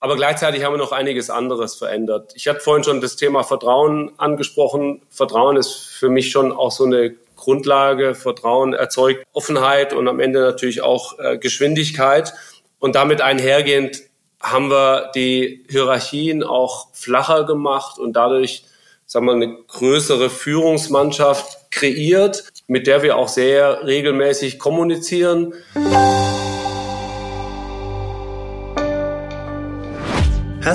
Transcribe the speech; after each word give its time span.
Aber 0.00 0.16
gleichzeitig 0.16 0.64
haben 0.64 0.74
wir 0.74 0.78
noch 0.78 0.92
einiges 0.92 1.28
anderes 1.28 1.74
verändert. 1.74 2.32
Ich 2.36 2.46
hatte 2.46 2.60
vorhin 2.60 2.84
schon 2.84 3.00
das 3.00 3.16
Thema 3.16 3.42
Vertrauen 3.42 4.12
angesprochen. 4.16 5.02
Vertrauen 5.10 5.56
ist 5.56 5.72
für 5.72 6.08
mich 6.08 6.30
schon 6.30 6.52
auch 6.52 6.70
so 6.70 6.84
eine 6.84 7.16
Grundlage. 7.34 8.14
Vertrauen 8.14 8.74
erzeugt 8.74 9.26
Offenheit 9.32 9.92
und 9.92 10.06
am 10.06 10.20
Ende 10.20 10.40
natürlich 10.40 10.82
auch 10.82 11.18
äh, 11.18 11.38
Geschwindigkeit. 11.38 12.32
Und 12.78 12.94
damit 12.94 13.20
einhergehend 13.20 14.02
haben 14.40 14.70
wir 14.70 15.10
die 15.14 15.64
Hierarchien 15.68 16.44
auch 16.44 16.88
flacher 16.92 17.44
gemacht 17.44 17.98
und 17.98 18.12
dadurch 18.12 18.64
sagen 19.04 19.26
wir, 19.26 19.32
eine 19.32 19.56
größere 19.66 20.30
Führungsmannschaft 20.30 21.72
kreiert, 21.72 22.44
mit 22.66 22.86
der 22.86 23.02
wir 23.02 23.16
auch 23.16 23.28
sehr 23.28 23.84
regelmäßig 23.86 24.58
kommunizieren. 24.58 25.54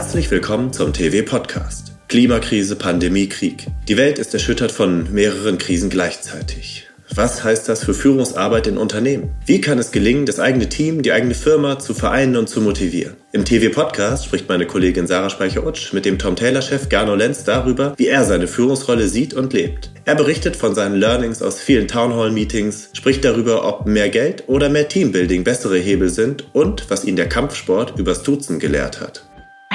Herzlich 0.04 0.30
willkommen 0.32 0.74
zum 0.74 0.92
TV-Podcast. 0.92 1.94
Klimakrise, 2.10 2.76
Pandemie, 2.76 3.30
Krieg. 3.30 3.68
Die 3.88 3.96
Welt 3.96 4.20
ist 4.20 4.34
erschüttert 4.34 4.74
von 4.74 5.14
mehreren 5.14 5.58
Krisen 5.58 5.90
gleichzeitig. 5.90 6.90
Was 7.16 7.46
heißt 7.46 7.70
das 7.70 7.86
für 7.86 7.94
Führungsarbeit 7.94 8.68
in 8.68 8.78
Unternehmen? 8.78 9.32
Wie 9.46 9.62
kann 9.62 9.80
es 9.80 9.94
gelingen, 9.94 10.26
das 10.26 10.42
eigene 10.42 10.68
Team, 10.68 11.04
die 11.04 11.14
eigene 11.14 11.34
Firma 11.34 11.80
zu 11.80 11.94
vereinen 11.94 12.36
und 12.36 12.50
zu 12.50 12.60
motivieren? 12.60 13.16
Im 13.32 13.46
TV-Podcast 13.46 14.26
spricht 14.26 14.50
meine 14.50 14.68
Kollegin 14.68 15.08
Sarah 15.08 15.30
Speicher-Utsch 15.30 15.94
mit 15.94 16.04
dem 16.04 16.20
Tom 16.20 16.36
Taylor-Chef 16.36 16.90
Garno 16.90 17.16
Lenz 17.16 17.46
darüber, 17.46 17.94
wie 17.96 18.08
er 18.08 18.26
seine 18.26 18.48
Führungsrolle 18.48 19.08
sieht 19.08 19.34
und 19.34 19.54
lebt. 19.54 19.90
Er 20.04 20.16
berichtet 20.16 20.58
von 20.58 20.76
seinen 20.76 20.98
Learnings 20.98 21.42
aus 21.42 21.62
vielen 21.62 21.88
Townhall-Meetings, 21.88 22.90
spricht 22.92 23.24
darüber, 23.24 23.66
ob 23.66 23.86
mehr 23.88 24.10
Geld 24.10 24.44
oder 24.48 24.68
mehr 24.68 24.90
Teambuilding 24.90 25.46
bessere 25.46 25.78
Hebel 25.78 26.10
sind 26.10 26.50
und 26.52 26.90
was 26.90 27.06
ihn 27.06 27.16
der 27.16 27.30
Kampfsport 27.30 27.98
übers 27.98 28.22
Duzen 28.22 28.60
gelehrt 28.60 29.00
hat. 29.00 29.24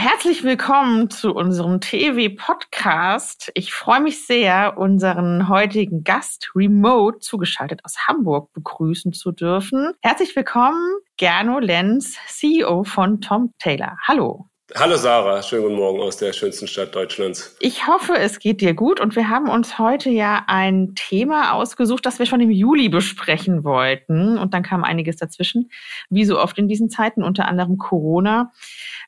Herzlich 0.01 0.45
willkommen 0.45 1.11
zu 1.11 1.35
unserem 1.35 1.81
TV-Podcast. 1.81 3.51
Ich 3.55 3.73
freue 3.75 4.01
mich 4.01 4.25
sehr, 4.25 4.79
unseren 4.79 5.49
heutigen 5.49 6.05
Gast 6.05 6.53
remote 6.55 7.19
zugeschaltet 7.19 7.85
aus 7.85 8.07
Hamburg 8.07 8.53
begrüßen 8.53 9.13
zu 9.13 9.33
dürfen. 9.33 9.95
Herzlich 10.01 10.37
willkommen, 10.37 11.01
Gerno 11.17 11.59
Lenz, 11.59 12.17
CEO 12.29 12.85
von 12.85 13.21
Tom 13.21 13.53
Taylor. 13.59 13.99
Hallo. 14.07 14.47
Hallo 14.75 14.97
Sarah, 14.97 15.43
schönen 15.43 15.63
guten 15.63 15.77
Morgen 15.77 16.01
aus 16.01 16.19
der 16.19 16.35
schönsten 16.35 16.67
Stadt 16.67 16.95
Deutschlands. 16.95 17.57
Ich 17.59 17.87
hoffe, 17.87 18.19
es 18.19 18.39
geht 18.39 18.61
dir 18.61 18.75
gut 18.75 19.01
und 19.01 19.17
wir 19.17 19.31
haben 19.31 19.49
uns 19.49 19.79
heute 19.79 20.11
ja 20.11 20.45
ein 20.47 20.95
Thema 20.95 21.55
ausgesucht, 21.55 22.05
das 22.05 22.19
wir 22.19 22.27
schon 22.27 22.43
im 22.43 22.51
Juli 22.51 22.91
besprechen 22.91 23.65
wollten 23.65 24.37
und 24.37 24.53
dann 24.53 24.63
kam 24.63 24.85
einiges 24.85 25.17
dazwischen, 25.17 25.71
wie 26.11 26.27
so 26.27 26.39
oft 26.39 26.59
in 26.59 26.69
diesen 26.69 26.91
Zeiten, 26.91 27.23
unter 27.23 27.49
anderem 27.49 27.79
Corona. 27.79 28.53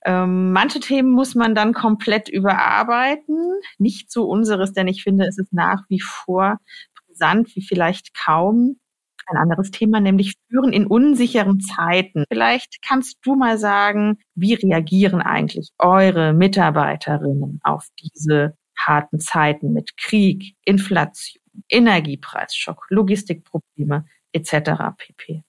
Ähm, 0.03 0.53
manche 0.53 0.81
Themen 0.81 1.11
muss 1.11 1.35
man 1.35 1.55
dann 1.55 1.75
komplett 1.75 2.31
überarbeiten. 2.31 3.53
Nicht 3.77 4.11
so 4.11 4.25
unseres, 4.25 4.73
denn 4.73 4.89
ich 4.89 5.03
finde, 5.03 5.27
es 5.27 5.37
ist 5.37 5.53
nach 5.53 5.83
wie 5.91 6.01
vor 6.01 6.59
brisant 7.07 7.55
wie 7.55 7.63
vielleicht 7.63 8.15
kaum. 8.15 8.81
Ein 9.27 9.37
anderes 9.37 9.71
Thema, 9.71 10.01
nämlich 10.01 10.35
Führen 10.49 10.73
in 10.73 10.87
unsicheren 10.87 11.61
Zeiten. 11.61 12.25
Vielleicht 12.29 12.79
kannst 12.87 13.19
du 13.23 13.37
mal 13.37 13.59
sagen, 13.59 14.19
wie 14.35 14.55
reagieren 14.55 15.21
eigentlich 15.21 15.71
eure 15.79 16.33
Mitarbeiterinnen 16.33 17.61
auf 17.63 17.87
diese 18.03 18.57
harten 18.79 19.21
Zeiten 19.21 19.73
mit 19.73 19.97
Krieg, 19.97 20.55
Inflation, 20.65 21.43
Energiepreisschock, 21.69 22.87
Logistikprobleme, 22.89 24.07
etc. 24.33 24.71
pp. 24.97 25.43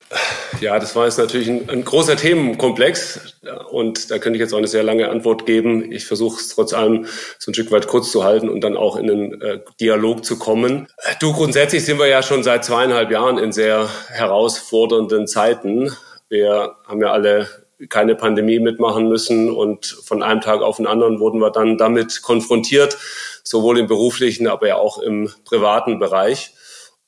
Ja, 0.60 0.80
das 0.80 0.96
war 0.96 1.06
jetzt 1.06 1.18
natürlich 1.18 1.50
ein, 1.50 1.70
ein, 1.70 1.86
großer 1.86 2.16
Themenkomplex 2.16 3.38
und 3.70 4.10
da 4.10 4.18
könnte 4.18 4.38
ich 4.38 4.42
jetzt 4.42 4.54
auch 4.54 4.58
eine 4.58 4.68
sehr 4.68 4.84
lange 4.84 5.10
Antwort 5.10 5.46
geben. 5.46 5.92
Ich 5.92 6.06
versuche 6.06 6.40
es 6.40 6.50
trotz 6.50 6.74
allem 6.74 7.06
so 7.38 7.52
ein 7.52 7.54
Stück 7.54 7.72
weit 7.72 7.88
kurz 7.88 8.12
zu 8.12 8.24
halten 8.24 8.50
und 8.50 8.62
dann 8.62 8.76
auch 8.76 8.96
in 8.96 9.10
einen 9.10 9.42
äh, 9.42 9.60
Dialog 9.80 10.26
zu 10.26 10.38
kommen. 10.40 10.88
Du, 11.20 11.34
grundsätzlich 11.34 11.86
sind 11.86 12.00
wir 12.00 12.08
ja 12.08 12.24
schon 12.24 12.44
seit 12.44 12.66
zweieinhalb 12.66 13.12
Jahren 13.12 13.38
in 13.38 13.52
sehr 13.52 13.90
herausfordernden 14.10 15.28
Zeiten. 15.28 15.92
Wir 16.30 16.76
haben 16.88 17.02
ja 17.02 17.12
alle 17.12 17.48
keine 17.90 18.16
Pandemie 18.16 18.60
mitmachen 18.60 19.10
müssen 19.10 19.50
und 19.50 19.86
von 19.86 20.22
einem 20.22 20.42
Tag 20.42 20.62
auf 20.62 20.78
den 20.78 20.88
anderen 20.88 21.20
wurden 21.20 21.40
wir 21.40 21.52
dann 21.52 21.78
damit 21.78 22.22
konfrontiert, 22.22 22.98
sowohl 23.44 23.80
im 23.80 23.88
beruflichen, 23.88 24.48
aber 24.48 24.68
ja 24.68 24.76
auch 24.76 25.00
im 25.00 25.30
privaten 25.46 26.00
Bereich. 26.00 26.54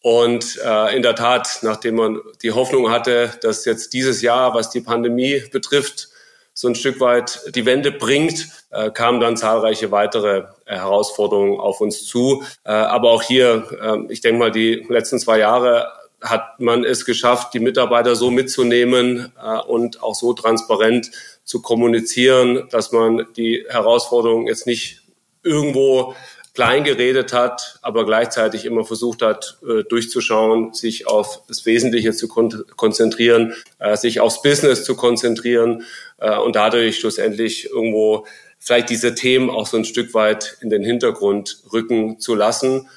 Und 0.03 0.59
äh, 0.61 0.95
in 0.97 1.01
der 1.01 1.15
Tat, 1.15 1.59
nachdem 1.61 1.95
man 1.95 2.19
die 2.41 2.51
Hoffnung 2.51 2.91
hatte, 2.91 3.31
dass 3.41 3.63
jetzt 3.63 3.93
dieses 3.93 4.21
Jahr, 4.21 4.53
was 4.53 4.69
die 4.69 4.81
Pandemie 4.81 5.41
betrifft, 5.49 6.09
so 6.53 6.67
ein 6.67 6.75
Stück 6.75 6.99
weit 6.99 7.39
die 7.55 7.65
Wende 7.65 7.89
bringt, 7.89 8.49
äh, 8.69 8.91
kamen 8.91 9.21
dann 9.21 9.37
zahlreiche 9.37 9.91
weitere 9.91 10.43
äh, 10.65 10.75
Herausforderungen 10.75 11.57
auf 11.57 11.79
uns 11.79 12.05
zu. 12.05 12.43
Äh, 12.65 12.71
aber 12.71 13.11
auch 13.11 13.23
hier, 13.23 13.65
äh, 13.81 14.11
ich 14.11 14.19
denke 14.19 14.39
mal, 14.39 14.51
die 14.51 14.85
letzten 14.89 15.19
zwei 15.19 15.39
Jahre 15.39 15.87
hat 16.21 16.59
man 16.59 16.83
es 16.83 17.05
geschafft, 17.05 17.53
die 17.53 17.61
Mitarbeiter 17.61 18.17
so 18.17 18.29
mitzunehmen 18.29 19.31
äh, 19.41 19.59
und 19.61 20.03
auch 20.03 20.15
so 20.15 20.33
transparent 20.33 21.11
zu 21.45 21.61
kommunizieren, 21.61 22.67
dass 22.71 22.91
man 22.91 23.25
die 23.37 23.65
Herausforderungen 23.69 24.47
jetzt 24.47 24.67
nicht 24.67 25.01
irgendwo 25.43 26.13
klein 26.53 26.83
geredet 26.83 27.33
hat, 27.33 27.79
aber 27.81 28.05
gleichzeitig 28.05 28.65
immer 28.65 28.85
versucht 28.85 29.21
hat, 29.21 29.57
äh, 29.67 29.83
durchzuschauen, 29.83 30.73
sich 30.73 31.07
auf 31.07 31.41
das 31.47 31.65
Wesentliche 31.65 32.13
zu 32.13 32.27
kon 32.27 32.63
konzentrieren, 32.75 33.53
äh, 33.79 33.97
sich 33.97 34.19
aufs 34.19 34.41
Business 34.41 34.83
zu 34.83 34.95
konzentrieren 34.95 35.83
äh, 36.19 36.37
und 36.37 36.55
dadurch 36.55 36.99
schlussendlich 36.99 37.65
irgendwo 37.65 38.25
vielleicht 38.59 38.89
diese 38.89 39.15
Themen 39.15 39.49
auch 39.49 39.67
so 39.67 39.77
ein 39.77 39.85
Stück 39.85 40.13
weit 40.13 40.57
in 40.61 40.69
den 40.69 40.83
Hintergrund 40.83 41.59
rücken 41.73 42.19
zu 42.19 42.35
lassen 42.35 42.87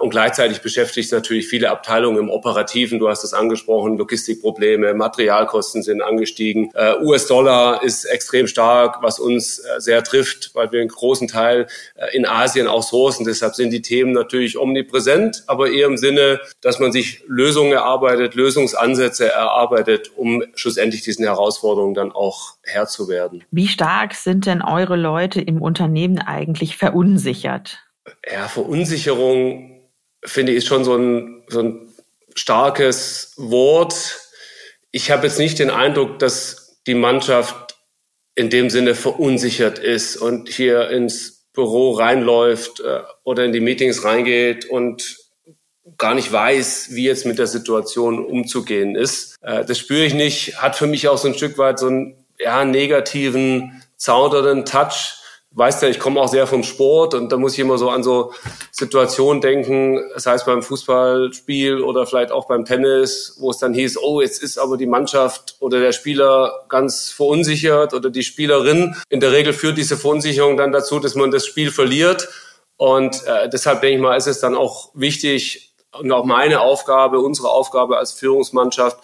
und 0.00 0.10
gleichzeitig 0.10 0.60
beschäftigt 0.60 1.06
es 1.06 1.12
natürlich 1.12 1.48
viele 1.48 1.70
Abteilungen 1.70 2.18
im 2.18 2.30
Operativen. 2.30 2.98
Du 2.98 3.08
hast 3.08 3.24
es 3.24 3.34
angesprochen, 3.34 3.98
Logistikprobleme, 3.98 4.94
Materialkosten 4.94 5.82
sind 5.82 6.00
angestiegen. 6.00 6.70
Äh, 6.74 6.94
US-Dollar 7.02 7.82
ist 7.82 8.04
extrem 8.04 8.46
stark, 8.46 9.02
was 9.02 9.18
uns 9.18 9.58
äh, 9.58 9.80
sehr 9.80 10.04
trifft, 10.04 10.54
weil 10.54 10.70
wir 10.70 10.80
einen 10.80 10.88
großen 10.88 11.28
Teil 11.28 11.66
in 12.12 12.26
Asien 12.26 12.68
auch 12.68 12.82
sourcen. 12.82 13.24
Deshalb 13.24 13.54
sind 13.54 13.70
die 13.70 13.82
Themen 13.82 14.12
natürlich 14.12 14.58
omnipräsent, 14.58 15.44
aber 15.46 15.70
eher 15.70 15.86
im 15.86 15.96
Sinne, 15.96 16.40
dass 16.60 16.78
man 16.78 16.92
sich 16.92 17.22
Lösungen 17.26 17.72
erarbeitet, 17.72 18.34
Lösungsansätze 18.34 19.30
erarbeitet, 19.30 20.10
um 20.16 20.42
schlussendlich 20.54 21.02
diesen 21.02 21.24
Herausforderungen 21.24 21.94
dann 21.94 22.12
auch 22.12 22.54
Herr 22.62 22.86
zu 22.86 23.08
werden. 23.08 23.44
Wie 23.50 23.68
stark 23.68 24.14
sind 24.14 24.46
denn 24.46 24.62
eure 24.62 24.96
Leute 24.96 25.40
im 25.40 25.60
Unternehmen 25.60 26.18
eigentlich 26.18 26.76
verunsichert? 26.76 27.84
Ja, 28.30 28.48
Verunsicherung 28.48 29.82
finde 30.24 30.52
ich 30.52 30.64
schon 30.64 30.84
so 30.84 30.96
ein, 30.96 31.44
so 31.48 31.60
ein 31.60 31.94
starkes 32.34 33.34
Wort. 33.36 34.20
Ich 34.90 35.10
habe 35.10 35.26
jetzt 35.26 35.38
nicht 35.38 35.58
den 35.58 35.70
Eindruck, 35.70 36.18
dass 36.18 36.78
die 36.86 36.94
Mannschaft 36.94 37.76
in 38.34 38.50
dem 38.50 38.70
Sinne 38.70 38.94
verunsichert 38.94 39.78
ist 39.78 40.16
und 40.16 40.48
hier 40.48 40.90
ins 40.90 41.46
Büro 41.52 41.92
reinläuft 41.92 42.80
äh, 42.80 43.00
oder 43.22 43.44
in 43.44 43.52
die 43.52 43.60
Meetings 43.60 44.04
reingeht 44.04 44.66
und 44.66 45.16
gar 45.98 46.14
nicht 46.14 46.32
weiß, 46.32 46.88
wie 46.90 47.04
jetzt 47.04 47.26
mit 47.26 47.38
der 47.38 47.46
Situation 47.46 48.24
umzugehen 48.24 48.96
ist. 48.96 49.36
Äh, 49.40 49.64
das 49.64 49.78
spüre 49.78 50.04
ich 50.04 50.14
nicht. 50.14 50.60
Hat 50.60 50.74
für 50.76 50.88
mich 50.88 51.06
auch 51.08 51.18
so 51.18 51.28
ein 51.28 51.34
Stück 51.34 51.58
weit 51.58 51.78
so 51.78 51.86
einen 51.86 52.24
ja, 52.40 52.64
negativen, 52.64 53.82
zaudernden 53.96 54.64
Touch 54.64 55.16
weißt 55.54 55.82
ja, 55.82 55.88
ich 55.88 56.00
komme 56.00 56.20
auch 56.20 56.28
sehr 56.28 56.46
vom 56.46 56.64
Sport 56.64 57.14
und 57.14 57.30
da 57.30 57.36
muss 57.36 57.54
ich 57.54 57.60
immer 57.60 57.78
so 57.78 57.88
an 57.88 58.02
so 58.02 58.32
Situationen 58.72 59.40
denken, 59.40 60.02
das 60.12 60.26
heißt 60.26 60.46
beim 60.46 60.62
Fußballspiel 60.62 61.80
oder 61.80 62.06
vielleicht 62.06 62.32
auch 62.32 62.46
beim 62.46 62.64
Tennis, 62.64 63.36
wo 63.38 63.50
es 63.50 63.58
dann 63.58 63.72
hieß, 63.72 63.98
oh, 63.98 64.20
jetzt 64.20 64.42
ist 64.42 64.58
aber 64.58 64.76
die 64.76 64.86
Mannschaft 64.86 65.56
oder 65.60 65.78
der 65.80 65.92
Spieler 65.92 66.64
ganz 66.68 67.10
verunsichert 67.10 67.94
oder 67.94 68.10
die 68.10 68.24
Spielerin. 68.24 68.96
In 69.08 69.20
der 69.20 69.32
Regel 69.32 69.52
führt 69.52 69.78
diese 69.78 69.96
Verunsicherung 69.96 70.56
dann 70.56 70.72
dazu, 70.72 70.98
dass 70.98 71.14
man 71.14 71.30
das 71.30 71.46
Spiel 71.46 71.70
verliert. 71.70 72.28
Und 72.76 73.24
äh, 73.26 73.48
deshalb 73.48 73.80
denke 73.80 73.96
ich 73.96 74.02
mal, 74.02 74.16
ist 74.16 74.26
es 74.26 74.40
dann 74.40 74.56
auch 74.56 74.90
wichtig 74.94 75.74
und 75.92 76.10
auch 76.10 76.24
meine 76.24 76.60
Aufgabe, 76.60 77.20
unsere 77.20 77.50
Aufgabe 77.50 77.98
als 77.98 78.12
Führungsmannschaft, 78.12 78.98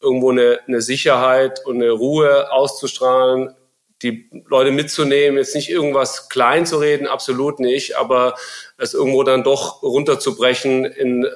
irgendwo 0.00 0.30
eine, 0.30 0.58
eine 0.66 0.82
Sicherheit 0.82 1.64
und 1.64 1.76
eine 1.76 1.92
Ruhe 1.92 2.50
auszustrahlen, 2.50 3.54
die 4.02 4.28
Leute 4.46 4.70
mitzunehmen, 4.70 5.38
jetzt 5.38 5.54
nicht 5.54 5.70
irgendwas 5.70 6.28
klein 6.28 6.66
zu 6.66 6.78
reden, 6.78 7.06
absolut 7.06 7.60
nicht, 7.60 7.96
aber 7.96 8.34
es 8.78 8.94
irgendwo 8.94 9.22
dann 9.22 9.44
doch 9.44 9.82
runterzubrechen 9.82 10.84
in 10.84 11.26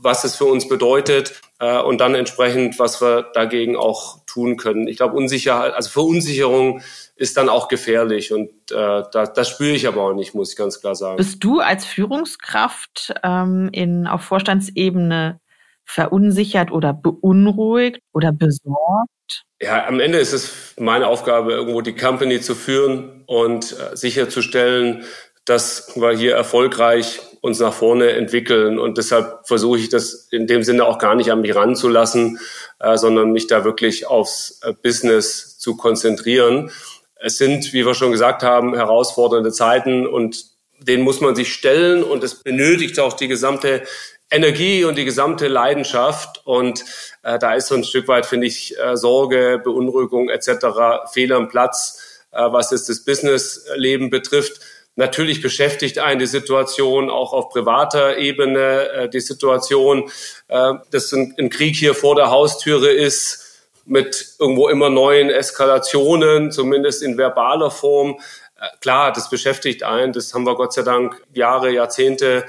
was 0.00 0.22
es 0.22 0.36
für 0.36 0.44
uns 0.44 0.68
bedeutet 0.68 1.40
äh, 1.58 1.80
und 1.80 2.00
dann 2.00 2.14
entsprechend, 2.14 2.78
was 2.78 3.02
wir 3.02 3.22
dagegen 3.34 3.76
auch 3.76 4.24
tun 4.26 4.56
können. 4.56 4.86
Ich 4.86 4.96
glaube, 4.96 5.16
Unsicherheit, 5.16 5.74
also 5.74 5.90
Verunsicherung 5.90 6.82
ist 7.16 7.36
dann 7.36 7.48
auch 7.48 7.66
gefährlich 7.66 8.32
und 8.32 8.50
äh, 8.70 9.02
das, 9.12 9.32
das 9.32 9.48
spüre 9.48 9.72
ich 9.72 9.88
aber 9.88 10.02
auch 10.02 10.14
nicht, 10.14 10.34
muss 10.34 10.52
ich 10.52 10.56
ganz 10.56 10.80
klar 10.80 10.94
sagen. 10.94 11.16
Bist 11.16 11.42
du 11.42 11.58
als 11.58 11.84
Führungskraft 11.84 13.12
ähm, 13.24 13.70
in, 13.72 14.06
auf 14.06 14.22
Vorstandsebene 14.22 15.40
verunsichert 15.88 16.70
oder 16.70 16.92
beunruhigt 16.92 18.00
oder 18.12 18.30
besorgt? 18.30 19.44
Ja, 19.60 19.86
am 19.86 20.00
Ende 20.00 20.18
ist 20.18 20.32
es 20.32 20.74
meine 20.78 21.08
Aufgabe, 21.08 21.52
irgendwo 21.52 21.80
die 21.80 21.96
Company 21.96 22.40
zu 22.40 22.54
führen 22.54 23.24
und 23.26 23.72
äh, 23.72 23.96
sicherzustellen, 23.96 25.04
dass 25.44 25.96
wir 25.96 26.10
hier 26.10 26.34
erfolgreich 26.34 27.20
uns 27.40 27.58
nach 27.58 27.72
vorne 27.72 28.10
entwickeln. 28.10 28.78
Und 28.78 28.98
deshalb 28.98 29.46
versuche 29.46 29.78
ich 29.78 29.88
das 29.88 30.28
in 30.30 30.46
dem 30.46 30.62
Sinne 30.62 30.84
auch 30.84 30.98
gar 30.98 31.14
nicht 31.14 31.32
an 31.32 31.40
mich 31.40 31.54
ranzulassen, 31.54 32.38
äh, 32.80 32.96
sondern 32.96 33.32
mich 33.32 33.46
da 33.46 33.64
wirklich 33.64 34.06
aufs 34.06 34.60
äh, 34.62 34.74
Business 34.74 35.58
zu 35.58 35.76
konzentrieren. 35.76 36.70
Es 37.16 37.38
sind, 37.38 37.72
wie 37.72 37.86
wir 37.86 37.94
schon 37.94 38.12
gesagt 38.12 38.42
haben, 38.42 38.74
herausfordernde 38.74 39.52
Zeiten 39.52 40.06
und 40.06 40.44
denen 40.80 41.02
muss 41.02 41.20
man 41.20 41.34
sich 41.34 41.52
stellen 41.52 42.04
und 42.04 42.22
es 42.22 42.42
benötigt 42.42 43.00
auch 43.00 43.14
die 43.14 43.26
gesamte 43.26 43.82
Energie 44.30 44.84
und 44.84 44.96
die 44.96 45.04
gesamte 45.04 45.48
Leidenschaft. 45.48 46.42
Und 46.44 46.84
äh, 47.22 47.38
da 47.38 47.54
ist 47.54 47.68
so 47.68 47.74
ein 47.74 47.84
Stück 47.84 48.08
weit, 48.08 48.26
finde 48.26 48.46
ich, 48.46 48.78
äh, 48.78 48.96
Sorge, 48.96 49.60
Beunruhigung 49.62 50.28
etc. 50.28 51.10
fehl 51.12 51.32
am 51.32 51.48
Platz, 51.48 52.24
äh, 52.32 52.40
was 52.50 52.70
jetzt 52.70 52.88
das 52.88 53.04
Businessleben 53.04 54.10
betrifft. 54.10 54.60
Natürlich 54.96 55.40
beschäftigt 55.40 56.00
einen 56.00 56.18
die 56.18 56.26
Situation 56.26 57.08
auch 57.08 57.32
auf 57.32 57.50
privater 57.50 58.18
Ebene, 58.18 58.88
äh, 58.90 59.08
die 59.08 59.20
Situation, 59.20 60.10
äh, 60.48 60.72
dass 60.90 61.12
ein, 61.12 61.34
ein 61.38 61.50
Krieg 61.50 61.76
hier 61.76 61.94
vor 61.94 62.16
der 62.16 62.30
Haustüre 62.30 62.90
ist 62.90 63.44
mit 63.86 64.34
irgendwo 64.38 64.68
immer 64.68 64.90
neuen 64.90 65.30
Eskalationen, 65.30 66.50
zumindest 66.50 67.02
in 67.02 67.16
verbaler 67.16 67.70
Form. 67.70 68.18
Äh, 68.60 68.66
klar, 68.80 69.12
das 69.12 69.30
beschäftigt 69.30 69.84
einen. 69.84 70.12
Das 70.12 70.34
haben 70.34 70.44
wir 70.44 70.56
Gott 70.56 70.72
sei 70.72 70.82
Dank 70.82 71.22
Jahre, 71.32 71.70
Jahrzehnte 71.70 72.44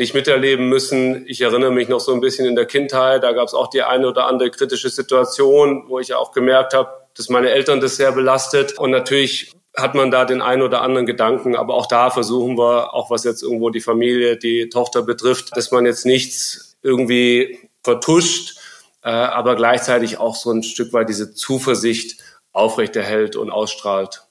nicht 0.00 0.14
miterleben 0.14 0.70
müssen. 0.70 1.26
Ich 1.28 1.42
erinnere 1.42 1.70
mich 1.70 1.88
noch 1.88 2.00
so 2.00 2.14
ein 2.14 2.22
bisschen 2.22 2.46
in 2.46 2.56
der 2.56 2.64
Kindheit, 2.64 3.22
da 3.22 3.32
gab 3.32 3.48
es 3.48 3.54
auch 3.54 3.68
die 3.68 3.82
eine 3.82 4.08
oder 4.08 4.26
andere 4.26 4.50
kritische 4.50 4.88
Situation, 4.88 5.84
wo 5.88 5.98
ich 5.98 6.14
auch 6.14 6.32
gemerkt 6.32 6.72
habe, 6.72 6.88
dass 7.14 7.28
meine 7.28 7.50
Eltern 7.50 7.80
das 7.80 7.96
sehr 7.96 8.10
belastet. 8.12 8.78
Und 8.78 8.92
natürlich 8.92 9.52
hat 9.76 9.94
man 9.94 10.10
da 10.10 10.24
den 10.24 10.40
einen 10.40 10.62
oder 10.62 10.80
anderen 10.80 11.04
Gedanken. 11.04 11.54
Aber 11.54 11.74
auch 11.74 11.86
da 11.86 12.08
versuchen 12.08 12.56
wir, 12.56 12.94
auch 12.94 13.10
was 13.10 13.24
jetzt 13.24 13.42
irgendwo 13.42 13.68
die 13.68 13.82
Familie, 13.82 14.38
die 14.38 14.70
Tochter 14.70 15.02
betrifft, 15.02 15.54
dass 15.54 15.70
man 15.70 15.84
jetzt 15.84 16.06
nichts 16.06 16.78
irgendwie 16.82 17.58
vertuscht, 17.84 18.56
äh, 19.04 19.10
aber 19.10 19.54
gleichzeitig 19.54 20.16
auch 20.16 20.34
so 20.34 20.50
ein 20.50 20.62
Stück 20.62 20.94
weit 20.94 21.10
diese 21.10 21.34
Zuversicht 21.34 22.22
aufrechterhält 22.52 23.36
und 23.36 23.50
ausstrahlt. 23.50 24.22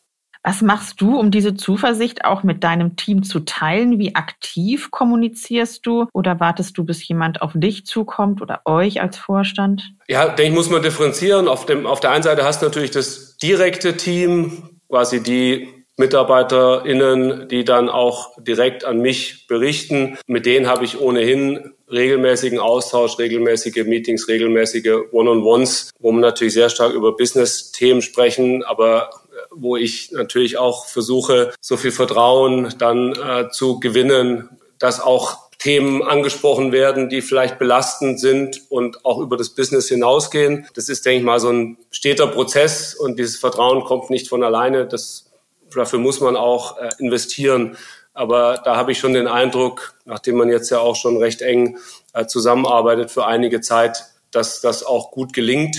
Was 0.49 0.63
machst 0.63 0.99
du, 0.99 1.15
um 1.15 1.29
diese 1.29 1.53
Zuversicht 1.53 2.25
auch 2.25 2.41
mit 2.41 2.63
deinem 2.63 2.95
Team 2.95 3.21
zu 3.21 3.41
teilen? 3.41 3.99
Wie 3.99 4.15
aktiv 4.15 4.89
kommunizierst 4.89 5.85
du 5.85 6.07
oder 6.11 6.39
wartest 6.39 6.75
du, 6.75 6.83
bis 6.83 7.07
jemand 7.07 7.43
auf 7.43 7.51
dich 7.53 7.85
zukommt 7.85 8.41
oder 8.41 8.61
euch 8.65 8.99
als 8.99 9.15
Vorstand? 9.15 9.83
Ja, 10.07 10.25
denke 10.25 10.49
ich, 10.49 10.55
muss 10.55 10.71
man 10.71 10.81
differenzieren. 10.81 11.47
Auf, 11.47 11.67
dem, 11.67 11.85
auf 11.85 11.99
der 11.99 12.09
einen 12.09 12.23
Seite 12.23 12.45
hast 12.45 12.63
du 12.63 12.65
natürlich 12.65 12.89
das 12.89 13.37
direkte 13.37 13.95
Team, 13.95 14.63
quasi 14.89 15.21
die 15.21 15.67
MitarbeiterInnen, 15.97 17.47
die 17.49 17.63
dann 17.63 17.87
auch 17.87 18.31
direkt 18.41 18.85
an 18.85 19.01
mich 19.01 19.45
berichten. 19.45 20.17
Mit 20.25 20.47
denen 20.47 20.65
habe 20.65 20.83
ich 20.83 20.99
ohnehin 20.99 21.73
regelmäßigen 21.91 22.57
Austausch, 22.57 23.19
regelmäßige 23.19 23.85
Meetings, 23.85 24.27
regelmäßige 24.27 25.11
One-on-Ones, 25.11 25.91
wo 25.99 26.11
wir 26.11 26.21
natürlich 26.21 26.53
sehr 26.53 26.69
stark 26.69 26.93
über 26.93 27.15
Business-Themen 27.15 28.01
sprechen, 28.01 28.63
aber 28.63 29.09
wo 29.51 29.75
ich 29.77 30.11
natürlich 30.11 30.57
auch 30.57 30.85
versuche, 30.85 31.53
so 31.61 31.77
viel 31.77 31.91
Vertrauen 31.91 32.73
dann 32.77 33.13
äh, 33.13 33.49
zu 33.49 33.79
gewinnen, 33.79 34.49
dass 34.77 34.99
auch 34.99 35.49
Themen 35.59 36.01
angesprochen 36.01 36.71
werden, 36.71 37.09
die 37.09 37.21
vielleicht 37.21 37.59
belastend 37.59 38.19
sind 38.19 38.61
und 38.69 39.03
auch 39.05 39.19
über 39.19 39.35
das 39.35 39.49
Business 39.49 39.89
hinausgehen. 39.89 40.65
Das 40.73 40.87
ist, 40.87 41.05
denke 41.05 41.19
ich 41.19 41.25
mal, 41.25 41.39
so 41.41 41.49
ein 41.49 41.77
steter 41.91 42.27
Prozess 42.27 42.95
und 42.95 43.19
dieses 43.19 43.37
Vertrauen 43.37 43.83
kommt 43.83 44.09
nicht 44.09 44.29
von 44.29 44.41
alleine. 44.41 44.87
Das, 44.87 45.29
dafür 45.75 45.99
muss 45.99 46.21
man 46.21 46.37
auch 46.37 46.77
äh, 46.77 46.89
investieren. 46.99 47.77
Aber 48.13 48.61
da 48.63 48.77
habe 48.77 48.93
ich 48.93 48.99
schon 48.99 49.13
den 49.13 49.27
Eindruck, 49.27 49.95
nachdem 50.05 50.37
man 50.37 50.49
jetzt 50.49 50.69
ja 50.69 50.79
auch 50.79 50.95
schon 50.95 51.17
recht 51.17 51.41
eng 51.41 51.77
äh, 52.13 52.25
zusammenarbeitet 52.25 53.11
für 53.11 53.25
einige 53.25 53.59
Zeit, 53.59 54.05
dass 54.31 54.61
das 54.61 54.83
auch 54.83 55.11
gut 55.11 55.33
gelingt. 55.33 55.77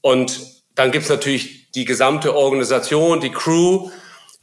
Und 0.00 0.40
dann 0.74 0.90
gibt 0.90 1.04
es 1.04 1.10
natürlich 1.10 1.61
die 1.74 1.84
gesamte 1.84 2.34
Organisation, 2.34 3.20
die 3.20 3.30
Crew. 3.30 3.90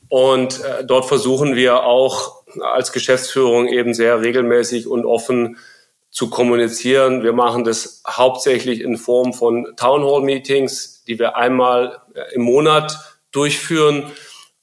Und 0.10 0.64
äh, 0.64 0.84
dort 0.84 1.06
versuchen 1.06 1.56
wir 1.56 1.84
auch 1.84 2.44
als 2.62 2.92
Geschäftsführung 2.92 3.68
eben 3.68 3.94
sehr 3.94 4.22
regelmäßig 4.22 4.88
und 4.88 5.06
offen 5.06 5.58
zu 6.10 6.30
kommunizieren. 6.30 7.24
Wir 7.24 7.34
machen 7.34 7.64
das 7.64 8.02
hauptsächlich 8.08 8.82
in 8.82 8.98
Form 8.98 9.34
von 9.34 9.68
Town 9.78 10.04
Hall 10.04 10.22
Meetings, 10.22 11.04
die 11.06 11.20
wir 11.20 11.36
einmal 11.36 12.02
äh, 12.16 12.34
im 12.34 12.42
Monat 12.42 12.98
durchführen. 13.32 14.12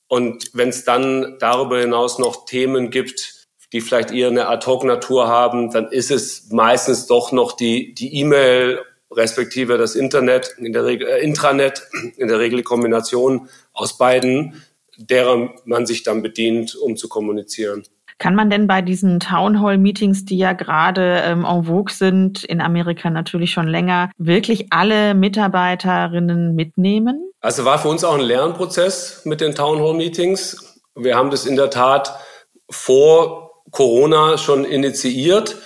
Und 0.08 0.50
wenn 0.54 0.70
es 0.70 0.84
dann 0.84 1.36
darüber 1.38 1.78
hinaus 1.78 2.18
noch 2.18 2.44
Themen 2.46 2.90
gibt, 2.90 3.46
die 3.72 3.80
vielleicht 3.80 4.10
eher 4.10 4.28
eine 4.28 4.48
Ad-Hoc-Natur 4.48 5.28
haben, 5.28 5.70
dann 5.70 5.90
ist 5.90 6.10
es 6.10 6.50
meistens 6.50 7.06
doch 7.06 7.32
noch 7.32 7.52
die 7.52 7.94
die 7.94 8.14
E-Mail 8.20 8.80
respektive 9.16 9.78
das 9.78 9.94
Internet, 9.96 10.54
in 10.58 10.72
der 10.72 10.84
Regel 10.84 11.08
äh, 11.08 11.22
Intranet, 11.22 11.82
in 12.16 12.28
der 12.28 12.38
Regel 12.38 12.62
Kombination 12.62 13.48
aus 13.72 13.98
beiden, 13.98 14.62
derer 14.96 15.54
man 15.64 15.86
sich 15.86 16.02
dann 16.02 16.22
bedient, 16.22 16.76
um 16.76 16.96
zu 16.96 17.08
kommunizieren. 17.08 17.84
Kann 18.18 18.34
man 18.34 18.48
denn 18.48 18.66
bei 18.66 18.80
diesen 18.80 19.20
Town 19.20 19.60
Hall 19.60 19.76
Meetings, 19.76 20.24
die 20.24 20.38
ja 20.38 20.54
gerade 20.54 21.22
ähm, 21.24 21.44
en 21.44 21.64
vogue 21.64 21.92
sind, 21.92 22.44
in 22.44 22.62
Amerika 22.62 23.10
natürlich 23.10 23.50
schon 23.50 23.68
länger, 23.68 24.10
wirklich 24.16 24.68
alle 24.70 25.14
Mitarbeiterinnen 25.14 26.54
mitnehmen? 26.54 27.30
Also 27.40 27.66
war 27.66 27.78
für 27.78 27.88
uns 27.88 28.04
auch 28.04 28.14
ein 28.14 28.22
Lernprozess 28.22 29.22
mit 29.26 29.42
den 29.42 29.54
Town 29.54 29.80
Hall 29.80 29.94
Meetings. 29.94 30.80
Wir 30.94 31.14
haben 31.14 31.30
das 31.30 31.44
in 31.44 31.56
der 31.56 31.68
Tat 31.68 32.18
vor 32.70 33.62
Corona 33.70 34.38
schon 34.38 34.64
initiiert. 34.64 35.56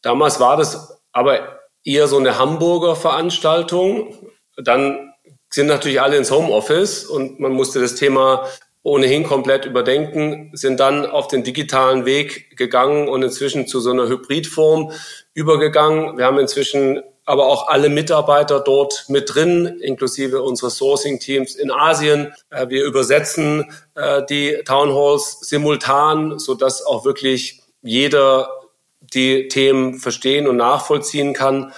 Damals 0.00 0.40
war 0.40 0.56
das 0.56 0.98
aber 1.12 1.51
eher 1.84 2.06
so 2.06 2.18
eine 2.18 2.38
Hamburger 2.38 2.96
Veranstaltung. 2.96 4.14
Dann 4.56 5.12
sind 5.50 5.66
natürlich 5.66 6.00
alle 6.00 6.16
ins 6.16 6.30
Homeoffice 6.30 7.04
und 7.04 7.40
man 7.40 7.52
musste 7.52 7.80
das 7.80 7.94
Thema 7.94 8.46
ohnehin 8.84 9.22
komplett 9.22 9.64
überdenken, 9.64 10.50
sind 10.54 10.80
dann 10.80 11.06
auf 11.06 11.28
den 11.28 11.44
digitalen 11.44 12.04
Weg 12.04 12.56
gegangen 12.56 13.08
und 13.08 13.22
inzwischen 13.22 13.66
zu 13.68 13.80
so 13.80 13.92
einer 13.92 14.08
Hybridform 14.08 14.90
übergegangen. 15.34 16.18
Wir 16.18 16.26
haben 16.26 16.40
inzwischen 16.40 17.00
aber 17.24 17.46
auch 17.46 17.68
alle 17.68 17.88
Mitarbeiter 17.88 18.58
dort 18.58 19.04
mit 19.08 19.32
drin, 19.32 19.78
inklusive 19.80 20.42
unserer 20.42 20.70
Sourcing-Teams 20.70 21.54
in 21.54 21.70
Asien. 21.70 22.32
Äh, 22.50 22.68
wir 22.68 22.84
übersetzen 22.84 23.70
äh, 23.94 24.22
die 24.28 24.60
Town 24.64 24.92
Halls 24.92 25.38
simultan, 25.40 26.40
sodass 26.40 26.84
auch 26.84 27.04
wirklich 27.04 27.62
jeder 27.82 28.48
die 29.14 29.48
Themen 29.48 29.94
verstehen 29.94 30.46
und 30.46 30.56
nachvollziehen 30.56 31.32
kann. 31.32 31.72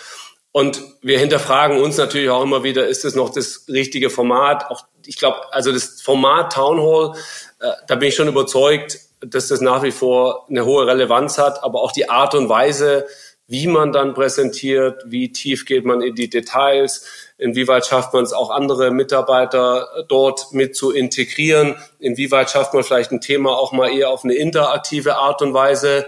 Und 0.52 0.80
wir 1.02 1.18
hinterfragen 1.18 1.80
uns 1.80 1.96
natürlich 1.96 2.30
auch 2.30 2.42
immer 2.42 2.62
wieder, 2.62 2.86
ist 2.86 3.04
es 3.04 3.14
noch 3.14 3.30
das 3.30 3.66
richtige 3.68 4.08
Format? 4.08 4.70
Auch 4.70 4.84
ich 5.06 5.16
glaube, 5.16 5.52
also 5.52 5.72
das 5.72 6.00
Format 6.00 6.52
Town 6.52 6.80
Hall, 6.80 7.14
äh, 7.60 7.72
da 7.88 7.96
bin 7.96 8.08
ich 8.08 8.14
schon 8.14 8.28
überzeugt, 8.28 9.00
dass 9.20 9.48
das 9.48 9.60
nach 9.60 9.82
wie 9.82 9.90
vor 9.90 10.46
eine 10.48 10.64
hohe 10.64 10.86
Relevanz 10.86 11.38
hat, 11.38 11.62
aber 11.62 11.82
auch 11.82 11.92
die 11.92 12.08
Art 12.08 12.34
und 12.34 12.48
Weise, 12.48 13.06
wie 13.46 13.66
man 13.66 13.92
dann 13.92 14.14
präsentiert, 14.14 15.02
wie 15.06 15.30
tief 15.32 15.66
geht 15.66 15.84
man 15.84 16.00
in 16.00 16.14
die 16.14 16.30
Details, 16.30 17.06
inwieweit 17.36 17.84
schafft 17.84 18.14
man 18.14 18.24
es 18.24 18.32
auch 18.32 18.50
andere 18.50 18.90
Mitarbeiter 18.90 20.06
dort 20.08 20.52
mit 20.52 20.76
zu 20.76 20.90
integrieren, 20.92 21.76
inwieweit 21.98 22.50
schafft 22.50 22.72
man 22.72 22.84
vielleicht 22.84 23.12
ein 23.12 23.20
Thema 23.20 23.56
auch 23.56 23.72
mal 23.72 23.90
eher 23.90 24.10
auf 24.10 24.24
eine 24.24 24.34
interaktive 24.34 25.16
Art 25.16 25.42
und 25.42 25.52
Weise 25.52 26.06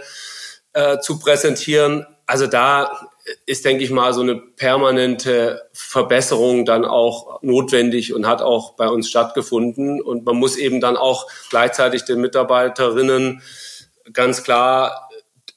äh, 0.76 1.00
zu 1.00 1.18
präsentieren. 1.18 2.06
Also 2.26 2.46
da 2.46 3.08
ist, 3.46 3.64
denke 3.64 3.82
ich 3.82 3.90
mal, 3.90 4.12
so 4.12 4.20
eine 4.20 4.36
permanente 4.36 5.62
Verbesserung 5.72 6.66
dann 6.66 6.84
auch 6.84 7.42
notwendig 7.42 8.12
und 8.12 8.26
hat 8.26 8.42
auch 8.42 8.74
bei 8.74 8.86
uns 8.86 9.08
stattgefunden. 9.08 10.02
Und 10.02 10.26
man 10.26 10.36
muss 10.36 10.56
eben 10.56 10.82
dann 10.82 10.98
auch 10.98 11.28
gleichzeitig 11.48 12.04
den 12.04 12.20
Mitarbeiterinnen 12.20 13.40
ganz 14.12 14.42
klar 14.42 15.08